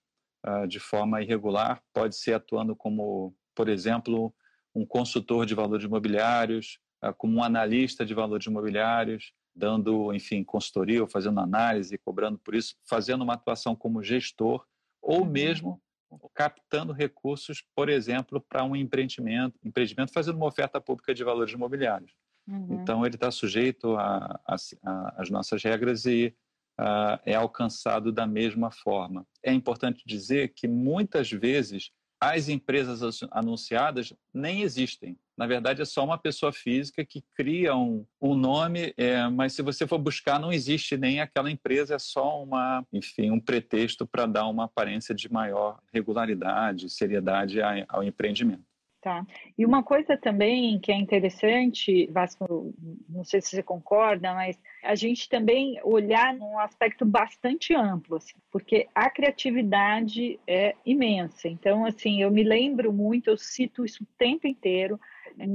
ah, 0.43 0.65
de 0.65 0.80
forma 0.80 1.22
irregular, 1.22 1.82
pode 1.93 2.15
ser 2.15 2.34
atuando 2.34 2.76
como, 2.76 3.34
por 3.56 3.70
exemplo, 3.70 4.34
um 4.76 4.86
consultor 4.86 5.46
de 5.46 5.56
valores 5.56 5.86
imobiliários, 5.86 6.80
ah, 7.02 7.13
como 7.13 7.38
um 7.38 7.43
analista 7.43 8.06
de 8.06 8.13
valores 8.13 8.46
imobiliários, 8.46 9.34
dando, 9.56 10.13
enfim, 10.13 10.43
consultoria 10.43 11.02
ou 11.02 11.08
fazendo 11.08 11.39
análise, 11.39 11.98
cobrando 11.98 12.38
por 12.38 12.54
isso, 12.54 12.76
fazendo 12.88 13.24
uma 13.24 13.34
atuação 13.34 13.76
como 13.76 14.04
gestor 14.04 14.63
ou 15.02 15.22
uhum. 15.22 15.26
mesmo 15.26 15.82
captando 16.34 16.93
recursos, 16.93 17.63
por 17.76 17.89
exemplo, 17.89 18.39
para 18.39 18.63
um 18.63 18.76
empreendimento, 18.76 19.60
empreendimento 19.63 20.13
fazendo 20.13 20.38
uma 20.38 20.46
oferta 20.46 20.80
pública 20.80 21.13
de 21.13 21.24
valores 21.24 21.54
imobiliários. 21.54 22.13
Uhum. 22.48 22.80
Então, 22.82 23.06
ele 23.06 23.15
está 23.15 23.30
sujeito 23.30 23.98
às 23.98 25.30
nossas 25.30 25.62
regras 25.63 26.06
e 26.06 26.34
uh, 26.80 27.20
é 27.26 27.36
alcançado 27.36 28.12
da 28.12 28.28
mesma 28.28 28.72
forma. 28.72 29.26
É 29.44 29.52
importante 29.52 30.04
dizer 30.06 30.54
que 30.56 30.68
muitas 30.68 31.30
vezes 31.30 31.92
as 32.20 32.50
empresas 32.50 33.20
anunciadas 33.32 34.13
nem 34.34 34.62
existem. 34.62 35.18
Na 35.38 35.46
verdade, 35.46 35.84
é 35.84 35.86
só 35.86 36.04
uma 36.04 36.18
pessoa 36.18 36.52
física 36.52 37.06
que 37.06 37.24
cria 37.36 37.76
um, 37.76 38.04
um 38.20 38.36
nome, 38.36 38.92
é, 38.98 39.28
mas 39.30 39.54
se 39.54 39.62
você 39.62 39.86
for 39.86 40.00
buscar, 40.00 40.40
não 40.40 40.52
existe 40.52 40.98
nem 40.98 41.22
aquela 41.22 41.52
empresa, 41.52 41.94
é 41.94 42.00
só 42.00 42.42
uma, 42.42 42.84
enfim, 42.92 43.30
um 43.30 43.40
pretexto 43.40 44.08
para 44.08 44.26
dar 44.26 44.48
uma 44.48 44.63
aparência 44.63 45.13
de 45.13 45.32
maior 45.32 45.80
regularidade, 45.94 46.90
seriedade 46.90 47.60
ao 47.88 48.04
empreendimento. 48.04 48.66
Tá. 49.00 49.24
E 49.56 49.64
uma 49.64 49.84
coisa 49.84 50.18
também 50.18 50.80
que 50.80 50.92
é 50.92 50.96
interessante, 50.96 52.08
Vasco, 52.08 52.74
não 53.08 53.24
sei 53.24 53.40
se 53.40 53.50
você 53.50 53.62
concorda, 53.62 54.34
mas 54.34 54.60
a 54.84 54.96
gente 54.96 55.30
também 55.30 55.80
olhar 55.84 56.34
num 56.34 56.58
aspecto 56.58 57.06
bastante 57.06 57.76
amplo, 57.76 58.18
assim, 58.18 58.34
porque 58.52 58.88
a 58.96 59.08
criatividade 59.08 60.40
é 60.48 60.74
imensa. 60.84 61.48
Então, 61.48 61.86
assim, 61.86 62.24
eu 62.24 62.32
me 62.32 62.44
lembro 62.44 62.92
muito, 62.92 63.30
eu 63.30 63.38
cito 63.38 63.86
isso 63.86 64.04
o 64.04 64.08
tempo 64.18 64.48
inteiro. 64.48 65.00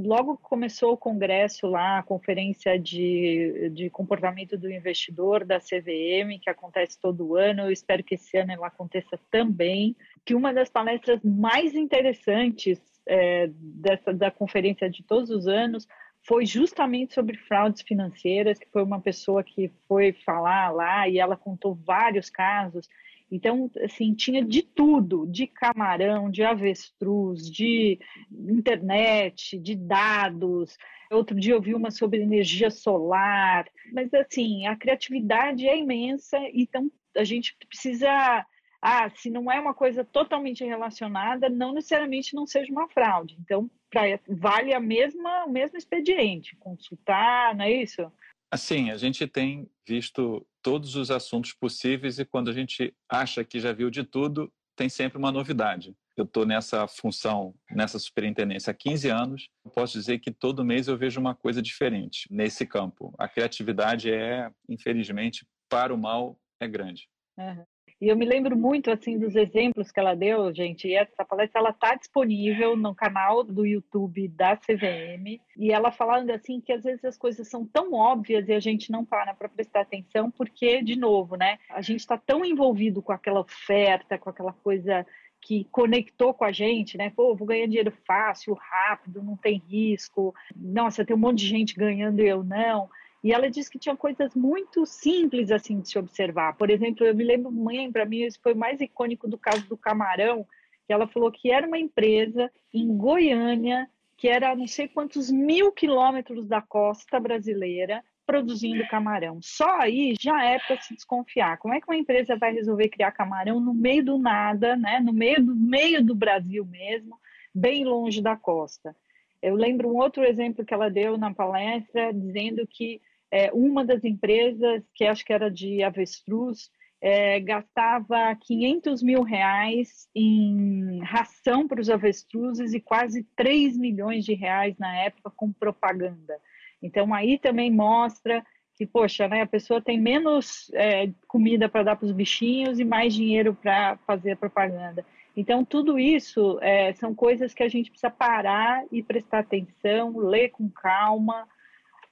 Logo 0.04 0.36
que 0.36 0.44
começou 0.44 0.92
o 0.92 0.96
congresso 0.96 1.66
lá, 1.66 1.98
a 1.98 2.02
conferência 2.04 2.78
de, 2.78 3.70
de 3.70 3.90
comportamento 3.90 4.56
do 4.56 4.70
investidor 4.70 5.44
da 5.44 5.58
CVM, 5.58 6.38
que 6.40 6.48
acontece 6.48 6.96
todo 7.00 7.36
ano, 7.36 7.62
eu 7.62 7.72
espero 7.72 8.04
que 8.04 8.14
esse 8.14 8.36
ano 8.36 8.52
ela 8.52 8.68
aconteça 8.68 9.18
também, 9.32 9.96
que 10.24 10.36
uma 10.36 10.54
das 10.54 10.70
palestras 10.70 11.20
mais 11.24 11.74
interessantes 11.74 12.80
é, 13.06 13.50
dessa, 13.52 14.12
da 14.12 14.30
conferência 14.30 14.88
de 14.88 15.02
todos 15.02 15.30
os 15.30 15.46
anos 15.46 15.86
foi 16.24 16.46
justamente 16.46 17.14
sobre 17.14 17.36
fraudes 17.36 17.82
financeiras, 17.82 18.58
que 18.58 18.70
foi 18.70 18.82
uma 18.82 19.00
pessoa 19.00 19.42
que 19.42 19.70
foi 19.88 20.12
falar 20.12 20.70
lá 20.70 21.08
e 21.08 21.18
ela 21.18 21.36
contou 21.36 21.74
vários 21.74 22.30
casos. 22.30 22.88
Então, 23.30 23.70
assim, 23.82 24.14
tinha 24.14 24.44
de 24.44 24.62
tudo, 24.62 25.26
de 25.26 25.46
camarão, 25.46 26.30
de 26.30 26.44
avestruz, 26.44 27.50
de 27.50 27.98
internet, 28.30 29.58
de 29.58 29.74
dados. 29.74 30.76
Outro 31.10 31.40
dia 31.40 31.54
eu 31.54 31.60
vi 31.60 31.74
uma 31.74 31.90
sobre 31.90 32.20
energia 32.20 32.70
solar. 32.70 33.66
Mas, 33.92 34.12
assim, 34.12 34.66
a 34.66 34.76
criatividade 34.76 35.66
é 35.66 35.78
imensa, 35.78 36.38
então 36.52 36.90
a 37.16 37.24
gente 37.24 37.56
precisa 37.68 38.46
ah, 38.82 39.08
se 39.10 39.30
não 39.30 39.50
é 39.50 39.60
uma 39.60 39.72
coisa 39.72 40.04
totalmente 40.04 40.64
relacionada, 40.64 41.48
não 41.48 41.72
necessariamente 41.72 42.34
não 42.34 42.46
seja 42.46 42.72
uma 42.72 42.88
fraude. 42.88 43.36
Então, 43.40 43.70
pra, 43.88 44.02
vale 44.28 44.74
a 44.74 44.80
mesma, 44.80 45.44
o 45.44 45.50
mesmo 45.50 45.78
expediente, 45.78 46.56
consultar, 46.56 47.54
não 47.54 47.64
é 47.64 47.70
isso? 47.70 48.10
Assim, 48.50 48.90
a 48.90 48.96
gente 48.96 49.26
tem 49.28 49.70
visto 49.86 50.44
todos 50.60 50.96
os 50.96 51.12
assuntos 51.12 51.52
possíveis 51.52 52.18
e 52.18 52.24
quando 52.24 52.50
a 52.50 52.52
gente 52.52 52.92
acha 53.08 53.44
que 53.44 53.60
já 53.60 53.72
viu 53.72 53.88
de 53.88 54.02
tudo, 54.02 54.52
tem 54.76 54.88
sempre 54.88 55.16
uma 55.16 55.30
novidade. 55.30 55.94
Eu 56.16 56.24
estou 56.24 56.44
nessa 56.44 56.86
função, 56.86 57.54
nessa 57.70 57.98
superintendência 57.98 58.72
há 58.72 58.74
15 58.74 59.08
anos. 59.08 59.48
Posso 59.72 59.94
dizer 59.94 60.18
que 60.18 60.30
todo 60.30 60.64
mês 60.64 60.88
eu 60.88 60.98
vejo 60.98 61.20
uma 61.20 61.34
coisa 61.34 61.62
diferente 61.62 62.26
nesse 62.30 62.66
campo. 62.66 63.14
A 63.16 63.28
criatividade 63.28 64.12
é, 64.12 64.50
infelizmente, 64.68 65.46
para 65.70 65.94
o 65.94 65.98
mal, 65.98 66.38
é 66.60 66.68
grande. 66.68 67.08
Uhum. 67.38 67.64
E 68.02 68.08
eu 68.08 68.16
me 68.16 68.24
lembro 68.24 68.56
muito 68.56 68.90
assim 68.90 69.16
dos 69.16 69.36
exemplos 69.36 69.92
que 69.92 70.00
ela 70.00 70.16
deu, 70.16 70.52
gente. 70.52 70.88
E 70.88 70.94
essa 70.96 71.24
palestra 71.24 71.60
ela 71.60 71.70
está 71.70 71.94
disponível 71.94 72.76
no 72.76 72.92
canal 72.96 73.44
do 73.44 73.64
YouTube 73.64 74.26
da 74.26 74.56
CVM. 74.56 75.40
E 75.56 75.70
ela 75.70 75.92
falando 75.92 76.30
assim 76.30 76.60
que 76.60 76.72
às 76.72 76.82
vezes 76.82 77.04
as 77.04 77.16
coisas 77.16 77.46
são 77.46 77.64
tão 77.64 77.92
óbvias 77.92 78.48
e 78.48 78.52
a 78.54 78.58
gente 78.58 78.90
não 78.90 79.04
para 79.04 79.32
para 79.34 79.48
prestar 79.48 79.82
atenção, 79.82 80.32
porque 80.32 80.82
de 80.82 80.96
novo, 80.98 81.36
né? 81.36 81.60
A 81.70 81.80
gente 81.80 82.00
está 82.00 82.18
tão 82.18 82.44
envolvido 82.44 83.00
com 83.00 83.12
aquela 83.12 83.38
oferta, 83.38 84.18
com 84.18 84.30
aquela 84.30 84.52
coisa 84.52 85.06
que 85.40 85.68
conectou 85.70 86.34
com 86.34 86.44
a 86.44 86.50
gente, 86.50 86.98
né? 86.98 87.12
Pô, 87.14 87.36
vou 87.36 87.46
ganhar 87.46 87.66
dinheiro 87.68 87.92
fácil, 88.04 88.54
rápido, 88.54 89.22
não 89.22 89.36
tem 89.36 89.62
risco. 89.68 90.34
Nossa, 90.56 91.04
tem 91.04 91.14
um 91.14 91.20
monte 91.20 91.38
de 91.38 91.46
gente 91.46 91.76
ganhando 91.76 92.20
e 92.20 92.26
eu 92.26 92.42
não. 92.42 92.90
E 93.22 93.32
ela 93.32 93.48
disse 93.48 93.70
que 93.70 93.78
tinha 93.78 93.96
coisas 93.96 94.34
muito 94.34 94.84
simples 94.84 95.50
assim 95.52 95.80
de 95.80 95.88
se 95.88 95.98
observar. 95.98 96.56
Por 96.56 96.70
exemplo, 96.70 97.06
eu 97.06 97.14
me 97.14 97.22
lembro, 97.22 97.52
mãe, 97.52 97.90
para 97.90 98.04
mim, 98.04 98.22
isso 98.22 98.40
foi 98.42 98.52
mais 98.52 98.80
icônico 98.80 99.28
do 99.28 99.38
caso 99.38 99.66
do 99.68 99.76
camarão, 99.76 100.44
que 100.86 100.92
ela 100.92 101.06
falou 101.06 101.30
que 101.30 101.50
era 101.50 101.66
uma 101.66 101.78
empresa 101.78 102.50
em 102.74 102.96
Goiânia, 102.96 103.88
que 104.16 104.28
era 104.28 104.56
não 104.56 104.66
sei 104.66 104.88
quantos 104.88 105.30
mil 105.30 105.70
quilômetros 105.70 106.48
da 106.48 106.60
costa 106.60 107.20
brasileira, 107.20 108.02
produzindo 108.26 108.86
camarão. 108.88 109.40
Só 109.40 109.80
aí 109.80 110.14
já 110.20 110.44
é 110.44 110.58
para 110.58 110.80
se 110.80 110.94
desconfiar. 110.94 111.58
Como 111.58 111.74
é 111.74 111.80
que 111.80 111.88
uma 111.88 111.96
empresa 111.96 112.36
vai 112.36 112.52
resolver 112.52 112.88
criar 112.88 113.12
camarão 113.12 113.60
no 113.60 113.74
meio 113.74 114.04
do 114.04 114.18
nada, 114.18 114.76
né? 114.76 115.00
no 115.00 115.12
meio 115.12 115.44
do, 115.44 115.54
meio 115.54 116.04
do 116.04 116.14
Brasil 116.14 116.64
mesmo, 116.64 117.18
bem 117.54 117.84
longe 117.84 118.20
da 118.20 118.36
costa? 118.36 118.96
Eu 119.40 119.56
lembro 119.56 119.88
um 119.88 119.96
outro 119.96 120.24
exemplo 120.24 120.64
que 120.64 120.72
ela 120.72 120.88
deu 120.88 121.18
na 121.18 121.34
palestra, 121.34 122.12
dizendo 122.12 122.66
que 122.66 123.00
é, 123.32 123.50
uma 123.54 123.82
das 123.82 124.04
empresas, 124.04 124.84
que 124.94 125.06
acho 125.06 125.24
que 125.24 125.32
era 125.32 125.50
de 125.50 125.82
avestruz, 125.82 126.70
é, 127.00 127.40
gastava 127.40 128.36
500 128.42 129.02
mil 129.02 129.22
reais 129.22 130.06
em 130.14 131.00
ração 131.02 131.66
para 131.66 131.80
os 131.80 131.88
avestruzes 131.88 132.74
e 132.74 132.80
quase 132.80 133.24
3 133.34 133.76
milhões 133.78 134.26
de 134.26 134.34
reais 134.34 134.76
na 134.78 134.94
época 134.98 135.32
com 135.34 135.50
propaganda. 135.50 136.38
Então, 136.82 137.14
aí 137.14 137.38
também 137.38 137.70
mostra 137.72 138.44
que, 138.76 138.86
poxa, 138.86 139.26
né, 139.26 139.40
a 139.40 139.46
pessoa 139.46 139.80
tem 139.80 139.98
menos 139.98 140.70
é, 140.74 141.10
comida 141.26 141.68
para 141.68 141.84
dar 141.84 141.96
para 141.96 142.06
os 142.06 142.12
bichinhos 142.12 142.78
e 142.78 142.84
mais 142.84 143.14
dinheiro 143.14 143.54
para 143.54 143.96
fazer 144.06 144.36
propaganda. 144.36 145.04
Então, 145.34 145.64
tudo 145.64 145.98
isso 145.98 146.58
é, 146.60 146.92
são 146.92 147.14
coisas 147.14 147.54
que 147.54 147.62
a 147.62 147.68
gente 147.68 147.90
precisa 147.90 148.10
parar 148.10 148.84
e 148.92 149.02
prestar 149.02 149.38
atenção, 149.38 150.18
ler 150.18 150.50
com 150.50 150.68
calma, 150.68 151.48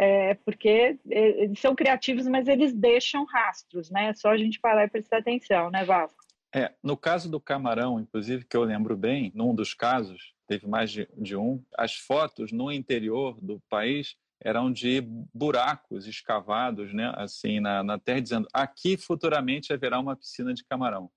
é, 0.02 0.32
porque 0.32 0.98
é, 1.10 1.42
eles 1.42 1.60
são 1.60 1.74
criativos, 1.74 2.26
mas 2.26 2.48
eles 2.48 2.72
deixam 2.72 3.26
rastros, 3.26 3.90
né? 3.90 4.06
É 4.06 4.14
só 4.14 4.30
a 4.30 4.38
gente 4.38 4.58
parar 4.58 4.84
e 4.84 4.88
prestar 4.88 5.18
atenção, 5.18 5.70
né, 5.70 5.84
Vasco? 5.84 6.24
É, 6.54 6.72
no 6.82 6.96
caso 6.96 7.30
do 7.30 7.38
camarão, 7.38 8.00
inclusive, 8.00 8.46
que 8.46 8.56
eu 8.56 8.64
lembro 8.64 8.96
bem, 8.96 9.30
num 9.34 9.54
dos 9.54 9.74
casos, 9.74 10.32
teve 10.48 10.66
mais 10.66 10.90
de, 10.90 11.06
de 11.18 11.36
um, 11.36 11.62
as 11.76 11.96
fotos 11.96 12.50
no 12.50 12.72
interior 12.72 13.38
do 13.42 13.60
país 13.68 14.16
eram 14.42 14.72
de 14.72 15.02
buracos 15.34 16.06
escavados, 16.06 16.94
né, 16.94 17.12
assim, 17.16 17.60
na, 17.60 17.84
na 17.84 17.98
terra, 17.98 18.22
dizendo 18.22 18.48
aqui 18.54 18.96
futuramente 18.96 19.70
haverá 19.70 20.00
uma 20.00 20.16
piscina 20.16 20.54
de 20.54 20.64
camarão 20.64 21.10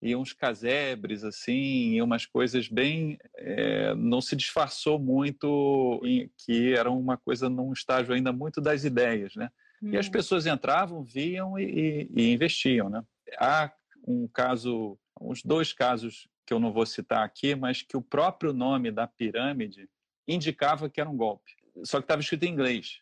e 0.00 0.14
uns 0.14 0.32
casebres 0.32 1.24
assim 1.24 1.94
e 1.94 2.02
umas 2.02 2.26
coisas 2.26 2.68
bem 2.68 3.18
é, 3.36 3.94
não 3.94 4.20
se 4.20 4.36
disfarçou 4.36 4.98
muito 4.98 6.00
em, 6.04 6.30
que 6.38 6.74
era 6.74 6.90
uma 6.90 7.16
coisa 7.16 7.48
num 7.48 7.72
estágio 7.72 8.14
ainda 8.14 8.32
muito 8.32 8.60
das 8.60 8.84
ideias 8.84 9.34
né 9.34 9.50
hum. 9.82 9.90
e 9.92 9.96
as 9.96 10.08
hum. 10.08 10.10
pessoas 10.10 10.46
entravam 10.46 11.02
viam 11.02 11.58
e, 11.58 12.08
e, 12.14 12.22
e, 12.22 12.32
investiam 12.32 12.90
né 12.90 13.02
há 13.38 13.72
um 14.06 14.28
caso 14.28 14.98
uns 15.20 15.42
dois 15.42 15.72
casos 15.72 16.28
que 16.46 16.52
eu 16.52 16.60
não 16.60 16.72
vou 16.72 16.84
citar 16.84 17.24
aqui 17.24 17.54
mas 17.54 17.82
que 17.82 17.96
o 17.96 18.02
próprio 18.02 18.52
nome 18.52 18.90
da 18.90 19.06
pirâmide 19.06 19.88
indicava 20.28 20.90
que 20.90 21.00
era 21.00 21.08
um 21.08 21.16
golpe 21.16 21.52
só 21.84 21.98
que 21.98 22.04
estava 22.04 22.20
escrito 22.20 22.44
em 22.44 22.52
inglês 22.52 22.98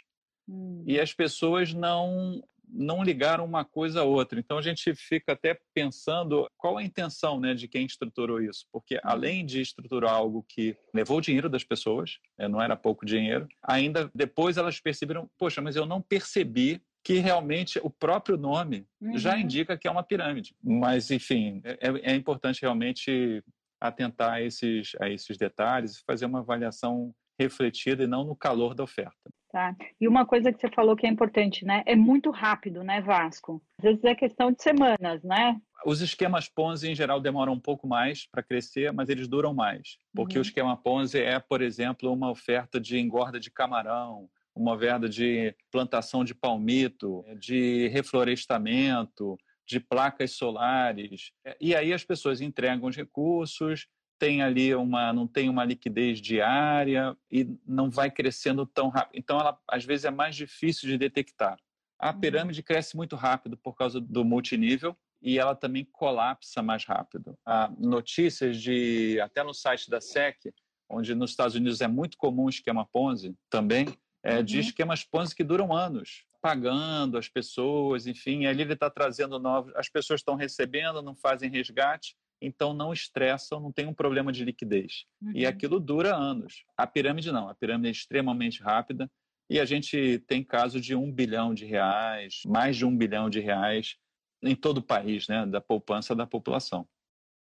hum. 0.48 0.85
e 0.87 1.00
as 1.00 1.12
pessoas 1.12 1.74
não 1.74 2.40
não 2.68 3.03
ligaram 3.03 3.44
uma 3.44 3.64
coisa 3.64 4.00
a 4.00 4.05
outra. 4.05 4.38
Então 4.38 4.59
a 4.59 4.62
gente 4.62 4.94
fica 4.94 5.33
até 5.33 5.59
pensando 5.72 6.48
qual 6.57 6.79
a 6.79 6.83
intenção 6.83 7.38
né, 7.40 7.55
de 7.55 7.68
quem 7.68 7.87
estruturou 7.87 8.40
isso, 8.40 8.66
porque 8.72 8.96
uhum. 8.96 9.00
além 9.05 9.46
de 9.46 9.61
estruturar 9.61 10.12
algo 10.12 10.44
que 10.48 10.77
levou 10.92 11.18
o 11.18 11.20
dinheiro 11.20 11.48
das 11.48 11.64
pessoas, 11.64 12.18
né, 12.38 12.48
não 12.48 12.61
era 12.61 12.77
pouco 12.77 13.07
dinheiro, 13.07 13.46
ainda 13.62 14.11
depois 14.14 14.57
elas 14.57 14.81
perceberam, 14.81 15.29
poxa, 15.38 15.61
mas 15.61 15.77
eu 15.77 15.87
não 15.87 16.00
percebi 16.00 16.83
que 17.05 17.18
realmente 17.18 17.79
o 17.83 17.90
próprio 17.90 18.37
nome 18.37 18.87
uhum. 19.00 19.18
já 19.18 19.38
indica 19.38 19.77
que 19.77 19.87
é 19.87 19.90
uma 19.90 20.03
pirâmide. 20.03 20.57
Mas, 20.62 21.11
enfim, 21.11 21.61
é, 21.62 21.88
é, 21.88 22.12
é 22.12 22.16
importante 22.16 22.62
realmente 22.62 23.44
atentar 23.79 24.33
a 24.33 24.42
esses, 24.42 24.92
a 24.98 25.11
esses 25.11 25.37
detalhes 25.37 25.96
e 25.96 26.05
fazer 26.05 26.24
uma 26.24 26.38
avaliação 26.38 27.14
refletida 27.38 28.05
e 28.05 28.07
não 28.07 28.24
no 28.24 28.35
calor 28.35 28.74
da 28.74 28.83
oferta. 28.83 29.31
Tá. 29.54 29.72
E 30.00 30.08
uma 30.08 30.26
coisa 30.26 30.52
que 30.52 30.60
você 30.60 30.68
falou 30.68 30.96
que 30.96 31.06
é 31.06 31.08
importante, 31.08 31.64
né? 31.64 31.84
É 31.86 31.94
muito 31.94 32.32
rápido, 32.32 32.82
né, 32.82 33.00
Vasco? 33.00 33.62
Às 33.78 33.84
vezes 33.84 34.02
é 34.02 34.12
questão 34.12 34.50
de 34.50 34.60
semanas, 34.60 35.22
né? 35.22 35.60
Os 35.86 36.00
esquemas 36.00 36.48
Ponzi, 36.48 36.90
em 36.90 36.94
geral, 36.96 37.20
demoram 37.20 37.52
um 37.52 37.60
pouco 37.60 37.86
mais 37.86 38.26
para 38.26 38.42
crescer, 38.42 38.92
mas 38.92 39.08
eles 39.08 39.28
duram 39.28 39.54
mais. 39.54 39.96
Porque 40.12 40.36
uhum. 40.36 40.40
o 40.40 40.42
esquema 40.42 40.76
Ponzi 40.76 41.20
é, 41.20 41.38
por 41.38 41.62
exemplo, 41.62 42.12
uma 42.12 42.32
oferta 42.32 42.80
de 42.80 42.98
engorda 42.98 43.38
de 43.38 43.48
camarão, 43.48 44.28
uma 44.56 44.74
oferta 44.74 45.08
de 45.08 45.54
plantação 45.70 46.24
de 46.24 46.34
palmito, 46.34 47.24
de 47.38 47.86
reflorestamento, 47.92 49.38
de 49.64 49.78
placas 49.78 50.32
solares. 50.32 51.30
E 51.60 51.76
aí 51.76 51.92
as 51.92 52.02
pessoas 52.02 52.40
entregam 52.40 52.88
os 52.88 52.96
recursos, 52.96 53.86
tem 54.24 54.40
ali 54.40 54.74
uma 54.74 55.12
não 55.12 55.26
tem 55.26 55.50
uma 55.50 55.66
liquidez 55.66 56.18
diária 56.18 57.14
e 57.30 57.46
não 57.66 57.90
vai 57.90 58.10
crescendo 58.10 58.64
tão 58.64 58.88
rápido. 58.88 59.18
Então 59.18 59.38
ela 59.38 59.58
às 59.68 59.84
vezes 59.84 60.06
é 60.06 60.10
mais 60.10 60.34
difícil 60.34 60.88
de 60.88 60.96
detectar. 60.96 61.58
A 61.98 62.10
uhum. 62.10 62.20
pirâmide 62.20 62.62
cresce 62.62 62.96
muito 62.96 63.16
rápido 63.16 63.54
por 63.58 63.74
causa 63.74 64.00
do 64.00 64.24
multinível 64.24 64.96
e 65.20 65.38
ela 65.38 65.54
também 65.54 65.84
colapsa 65.84 66.62
mais 66.62 66.87
rápido. 66.87 67.37
Há 67.44 67.70
notícias 67.78 68.56
de 68.56 69.20
até 69.20 69.42
no 69.42 69.52
site 69.52 69.90
da 69.90 70.00
SEC, 70.00 70.54
onde 70.88 71.14
nos 71.14 71.30
Estados 71.30 71.54
Unidos 71.54 71.82
é 71.82 71.88
muito 71.88 72.16
comum 72.16 72.44
o 72.44 72.50
esquema 72.50 72.87
Ponzi 72.90 73.37
também, 73.50 73.87
é, 74.22 74.42
de 74.42 74.54
uhum. 74.54 74.60
esquemas 74.60 75.04
Ponzi 75.04 75.34
que 75.34 75.44
duram 75.44 75.70
anos, 75.70 76.24
pagando 76.40 77.18
as 77.18 77.28
pessoas, 77.28 78.06
enfim, 78.06 78.46
ali 78.46 78.62
ele 78.62 78.72
está 78.72 78.88
trazendo 78.88 79.38
novos, 79.38 79.70
as 79.76 79.90
pessoas 79.90 80.20
estão 80.20 80.34
recebendo, 80.34 81.02
não 81.02 81.14
fazem 81.14 81.50
resgate, 81.50 82.16
então 82.44 82.74
não 82.74 82.92
estressam, 82.92 83.61
não 83.61 83.72
tem 83.72 83.87
um 83.87 83.94
problema 83.94 84.33
de 84.33 84.44
liquidez. 84.44 85.04
Uhum. 85.22 85.33
E 85.35 85.46
aquilo 85.46 85.80
dura 85.80 86.14
anos. 86.14 86.64
A 86.76 86.87
pirâmide 86.87 87.33
não, 87.33 87.48
a 87.48 87.54
pirâmide 87.54 87.88
é 87.88 87.92
extremamente 87.92 88.62
rápida 88.62 89.11
e 89.48 89.61
a 89.61 89.64
gente 89.64 90.18
tem 90.26 90.42
casos 90.42 90.85
de 90.85 90.94
um 90.94 91.12
bilhão 91.12 91.54
de 91.54 91.64
reais, 91.64 92.42
mais 92.46 92.76
de 92.76 92.85
um 92.85 92.96
bilhão 92.96 93.28
de 93.28 93.40
reais 93.40 93.96
em 94.42 94.54
todo 94.54 94.78
o 94.78 94.83
país, 94.83 95.28
né, 95.28 95.46
da 95.46 95.61
poupança 95.61 96.14
da 96.14 96.26
população. 96.26 96.86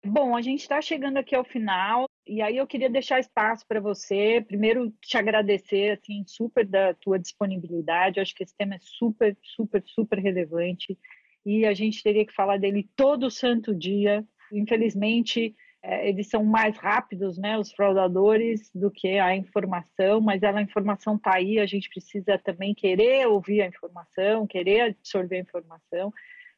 Bom, 0.05 0.35
a 0.35 0.41
gente 0.41 0.61
está 0.61 0.79
chegando 0.81 1.17
aqui 1.17 1.35
ao 1.35 1.43
final 1.43 2.07
e 2.27 2.39
aí 2.39 2.57
eu 2.57 2.67
queria 2.67 2.89
deixar 2.89 3.19
espaço 3.19 3.65
para 3.67 3.79
você. 3.79 4.43
Primeiro, 4.47 4.93
te 5.01 5.17
agradecer 5.17 5.97
assim 5.97 6.23
super 6.27 6.65
da 6.65 6.93
tua 6.93 7.17
disponibilidade. 7.17 8.17
Eu 8.17 8.21
acho 8.21 8.35
que 8.35 8.43
esse 8.43 8.55
tema 8.55 8.75
é 8.75 8.79
super, 8.79 9.35
super, 9.41 9.83
super 9.83 10.19
relevante 10.19 10.95
e 11.45 11.65
a 11.65 11.73
gente 11.73 12.03
teria 12.03 12.25
que 12.25 12.33
falar 12.33 12.57
dele 12.57 12.89
todo 12.95 13.31
santo 13.31 13.73
dia 13.73 14.23
Infelizmente, 14.57 15.55
é, 15.83 16.09
eles 16.09 16.27
são 16.29 16.43
mais 16.43 16.77
rápidos, 16.77 17.37
né, 17.37 17.57
os 17.57 17.71
fraudadores, 17.71 18.71
do 18.73 18.89
que 18.89 19.19
a 19.19 19.35
informação, 19.35 20.19
mas 20.19 20.43
a 20.43 20.61
informação 20.61 21.15
está 21.15 21.35
aí, 21.35 21.59
a 21.59 21.65
gente 21.65 21.89
precisa 21.89 22.37
também 22.39 22.73
querer 22.73 23.27
ouvir 23.27 23.61
a 23.61 23.67
informação, 23.67 24.47
querer 24.47 24.81
absorver 24.81 25.37
a 25.37 25.41
informação. 25.41 26.11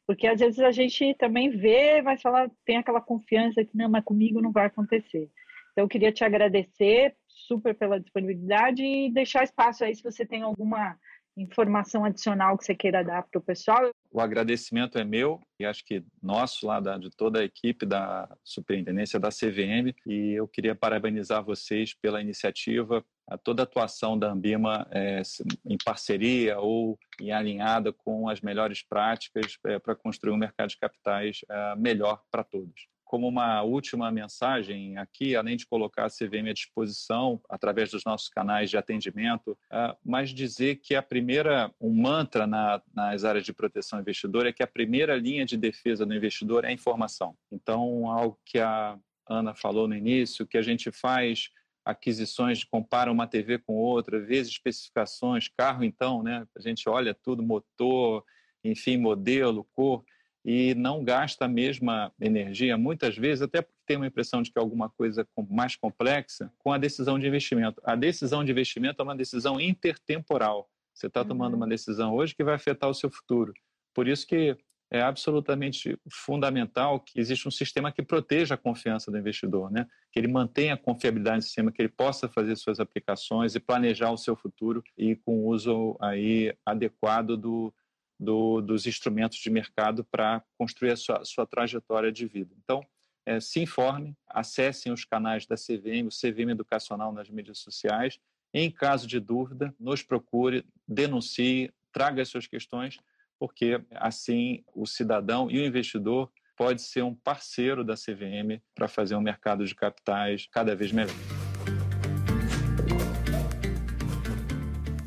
Porque 0.05 0.25
às 0.25 0.39
vezes 0.39 0.59
a 0.59 0.71
gente 0.71 1.13
também 1.15 1.49
vê, 1.49 2.01
mas 2.01 2.21
fala, 2.21 2.49
tem 2.65 2.77
aquela 2.77 3.01
confiança 3.01 3.65
que 3.65 3.75
não, 3.75 3.89
mas 3.89 4.05
comigo 4.05 4.41
não 4.41 4.53
vai 4.53 4.67
acontecer. 4.67 5.29
Então, 5.73 5.83
eu 5.83 5.89
queria 5.89 6.11
te 6.11 6.23
agradecer 6.23 7.13
super 7.27 7.75
pela 7.75 7.99
disponibilidade 7.99 8.81
e 8.81 9.11
deixar 9.11 9.43
espaço 9.43 9.83
aí 9.83 9.93
se 9.93 10.01
você 10.01 10.25
tem 10.25 10.41
alguma 10.41 10.97
informação 11.37 12.03
adicional 12.03 12.57
que 12.57 12.65
você 12.65 12.75
queira 12.75 13.03
dar 13.03 13.23
para 13.23 13.39
o 13.39 13.41
pessoal. 13.41 13.91
O 14.11 14.19
agradecimento 14.19 14.97
é 14.97 15.03
meu 15.03 15.39
e 15.59 15.65
acho 15.65 15.85
que 15.85 16.03
nosso 16.21 16.65
lá 16.65 16.79
da, 16.79 16.97
de 16.97 17.09
toda 17.09 17.39
a 17.39 17.43
equipe 17.43 17.85
da 17.85 18.27
Superintendência 18.43 19.19
da 19.19 19.29
CVM 19.29 19.93
e 20.05 20.33
eu 20.33 20.47
queria 20.47 20.75
parabenizar 20.75 21.43
vocês 21.43 21.93
pela 21.93 22.21
iniciativa, 22.21 23.05
a 23.27 23.37
toda 23.37 23.61
a 23.61 23.65
atuação 23.65 24.17
da 24.17 24.31
Ambima 24.31 24.87
é, 24.91 25.21
em 25.65 25.77
parceria 25.83 26.59
ou 26.59 26.97
em 27.21 27.31
alinhada 27.31 27.93
com 27.93 28.27
as 28.27 28.41
melhores 28.41 28.81
práticas 28.81 29.57
é, 29.65 29.77
para 29.77 29.95
construir 29.95 30.33
um 30.33 30.37
mercado 30.37 30.69
de 30.69 30.77
capitais 30.77 31.41
é, 31.49 31.75
melhor 31.75 32.21
para 32.31 32.43
todos 32.43 32.87
como 33.07 33.27
uma 33.27 33.63
última 33.63 34.11
mensagem 34.11 34.97
aqui, 34.97 35.35
além 35.35 35.55
de 35.55 35.65
colocar 35.65 36.05
a 36.05 36.09
CVM 36.09 36.49
à 36.49 36.53
disposição 36.53 37.41
através 37.49 37.89
dos 37.89 38.03
nossos 38.03 38.29
canais 38.29 38.69
de 38.69 38.77
atendimento, 38.77 39.51
uh, 39.71 39.97
mas 40.05 40.29
dizer 40.31 40.75
que 40.75 40.93
a 40.93 41.01
primeira, 41.01 41.73
um 41.79 41.93
mantra 41.93 42.45
na, 42.45 42.81
nas 42.93 43.23
áreas 43.23 43.45
de 43.45 43.53
proteção 43.53 43.99
investidor 43.99 44.45
é 44.45 44.53
que 44.53 44.61
a 44.61 44.67
primeira 44.67 45.15
linha 45.15 45.45
de 45.45 45.57
defesa 45.57 46.05
do 46.05 46.13
investidor 46.13 46.65
é 46.65 46.67
a 46.67 46.73
informação. 46.73 47.35
Então, 47.51 48.09
algo 48.11 48.37
que 48.45 48.59
a 48.59 48.97
Ana 49.27 49.55
falou 49.55 49.87
no 49.87 49.95
início, 49.95 50.45
que 50.45 50.57
a 50.57 50.61
gente 50.61 50.91
faz 50.91 51.49
aquisições, 51.85 52.65
compara 52.65 53.11
uma 53.11 53.27
TV 53.27 53.57
com 53.57 53.73
outra, 53.75 54.19
vê 54.19 54.39
especificações, 54.39 55.47
carro 55.47 55.85
então, 55.85 56.21
né? 56.21 56.45
A 56.55 56.59
gente 56.59 56.89
olha 56.89 57.13
tudo, 57.13 57.41
motor, 57.41 58.25
enfim, 58.63 58.97
modelo, 58.97 59.65
cor 59.73 60.03
e 60.49 60.73
não 60.75 61.03
gasta 61.03 61.43
a 61.43 61.47
mesma 61.49 62.09
energia, 62.21 62.77
muitas 62.77 63.17
vezes, 63.17 63.41
até 63.41 63.61
porque 63.61 63.81
tem 63.85 63.97
uma 63.97 64.07
impressão 64.07 64.41
de 64.41 64.49
que 64.49 64.57
é 64.57 64.61
alguma 64.61 64.89
coisa 64.89 65.27
mais 65.49 65.75
complexa, 65.75 66.49
com 66.57 66.71
a 66.71 66.77
decisão 66.77 67.19
de 67.19 67.27
investimento. 67.27 67.81
A 67.83 67.97
decisão 67.97 68.45
de 68.45 68.51
investimento 68.51 69.01
é 69.01 69.03
uma 69.03 69.15
decisão 69.15 69.59
intertemporal. 69.59 70.69
Você 70.93 71.07
está 71.07 71.25
tomando 71.25 71.51
uhum. 71.51 71.59
uma 71.59 71.67
decisão 71.67 72.15
hoje 72.15 72.33
que 72.33 72.45
vai 72.45 72.55
afetar 72.55 72.89
o 72.89 72.93
seu 72.93 73.11
futuro. 73.11 73.51
Por 73.93 74.07
isso 74.07 74.25
que 74.25 74.57
é 74.89 75.01
absolutamente 75.01 75.99
fundamental 76.09 77.01
que 77.01 77.19
exista 77.19 77.49
um 77.49 77.51
sistema 77.51 77.91
que 77.91 78.01
proteja 78.01 78.55
a 78.55 78.57
confiança 78.57 79.11
do 79.11 79.17
investidor, 79.17 79.69
né? 79.69 79.85
que 80.13 80.17
ele 80.17 80.29
mantenha 80.29 80.75
a 80.75 80.77
confiabilidade 80.77 81.37
no 81.37 81.41
sistema, 81.41 81.73
que 81.73 81.81
ele 81.81 81.89
possa 81.89 82.29
fazer 82.29 82.55
suas 82.55 82.79
aplicações 82.79 83.53
e 83.53 83.59
planejar 83.59 84.11
o 84.11 84.17
seu 84.17 84.33
futuro 84.33 84.81
e 84.97 85.13
com 85.13 85.39
o 85.39 85.47
uso 85.47 85.97
aí 85.99 86.55
adequado 86.65 87.35
do, 87.35 87.73
do, 88.19 88.61
dos 88.61 88.87
instrumentos 88.87 89.37
de 89.37 89.49
mercado 89.49 90.03
para 90.03 90.43
construir 90.57 90.91
a 90.91 90.95
sua, 90.95 91.23
sua, 91.23 91.45
trajetória 91.45 92.11
de 92.11 92.25
vida. 92.25 92.53
Então, 92.63 92.81
é, 93.25 93.39
se 93.39 93.59
informe, 93.59 94.15
acessem 94.27 94.91
os 94.91 95.05
canais 95.05 95.45
da 95.45 95.55
CVM, 95.55 96.07
o 96.07 96.09
CVM 96.09 96.51
Educacional 96.51 97.11
nas 97.11 97.29
mídias 97.29 97.59
sociais. 97.59 98.19
Em 98.53 98.71
caso 98.71 99.05
de 99.05 99.19
dúvida, 99.19 99.75
nos 99.79 100.01
procure, 100.01 100.65
denuncie, 100.87 101.71
traga 101.91 102.21
as 102.21 102.29
suas 102.29 102.47
questões, 102.47 102.97
porque 103.39 103.81
assim 103.91 104.63
o 104.73 104.85
cidadão 104.85 105.51
e 105.51 105.59
o 105.59 105.65
investidor 105.65 106.31
pode 106.55 106.81
ser 106.81 107.03
um 107.03 107.13
parceiro 107.13 107.83
da 107.83 107.93
CVM 107.93 108.59
para 108.73 108.87
fazer 108.87 109.15
um 109.15 109.21
mercado 109.21 109.63
de 109.63 109.75
capitais 109.75 110.47
cada 110.51 110.75
vez 110.75 110.91
melhor. 110.91 111.13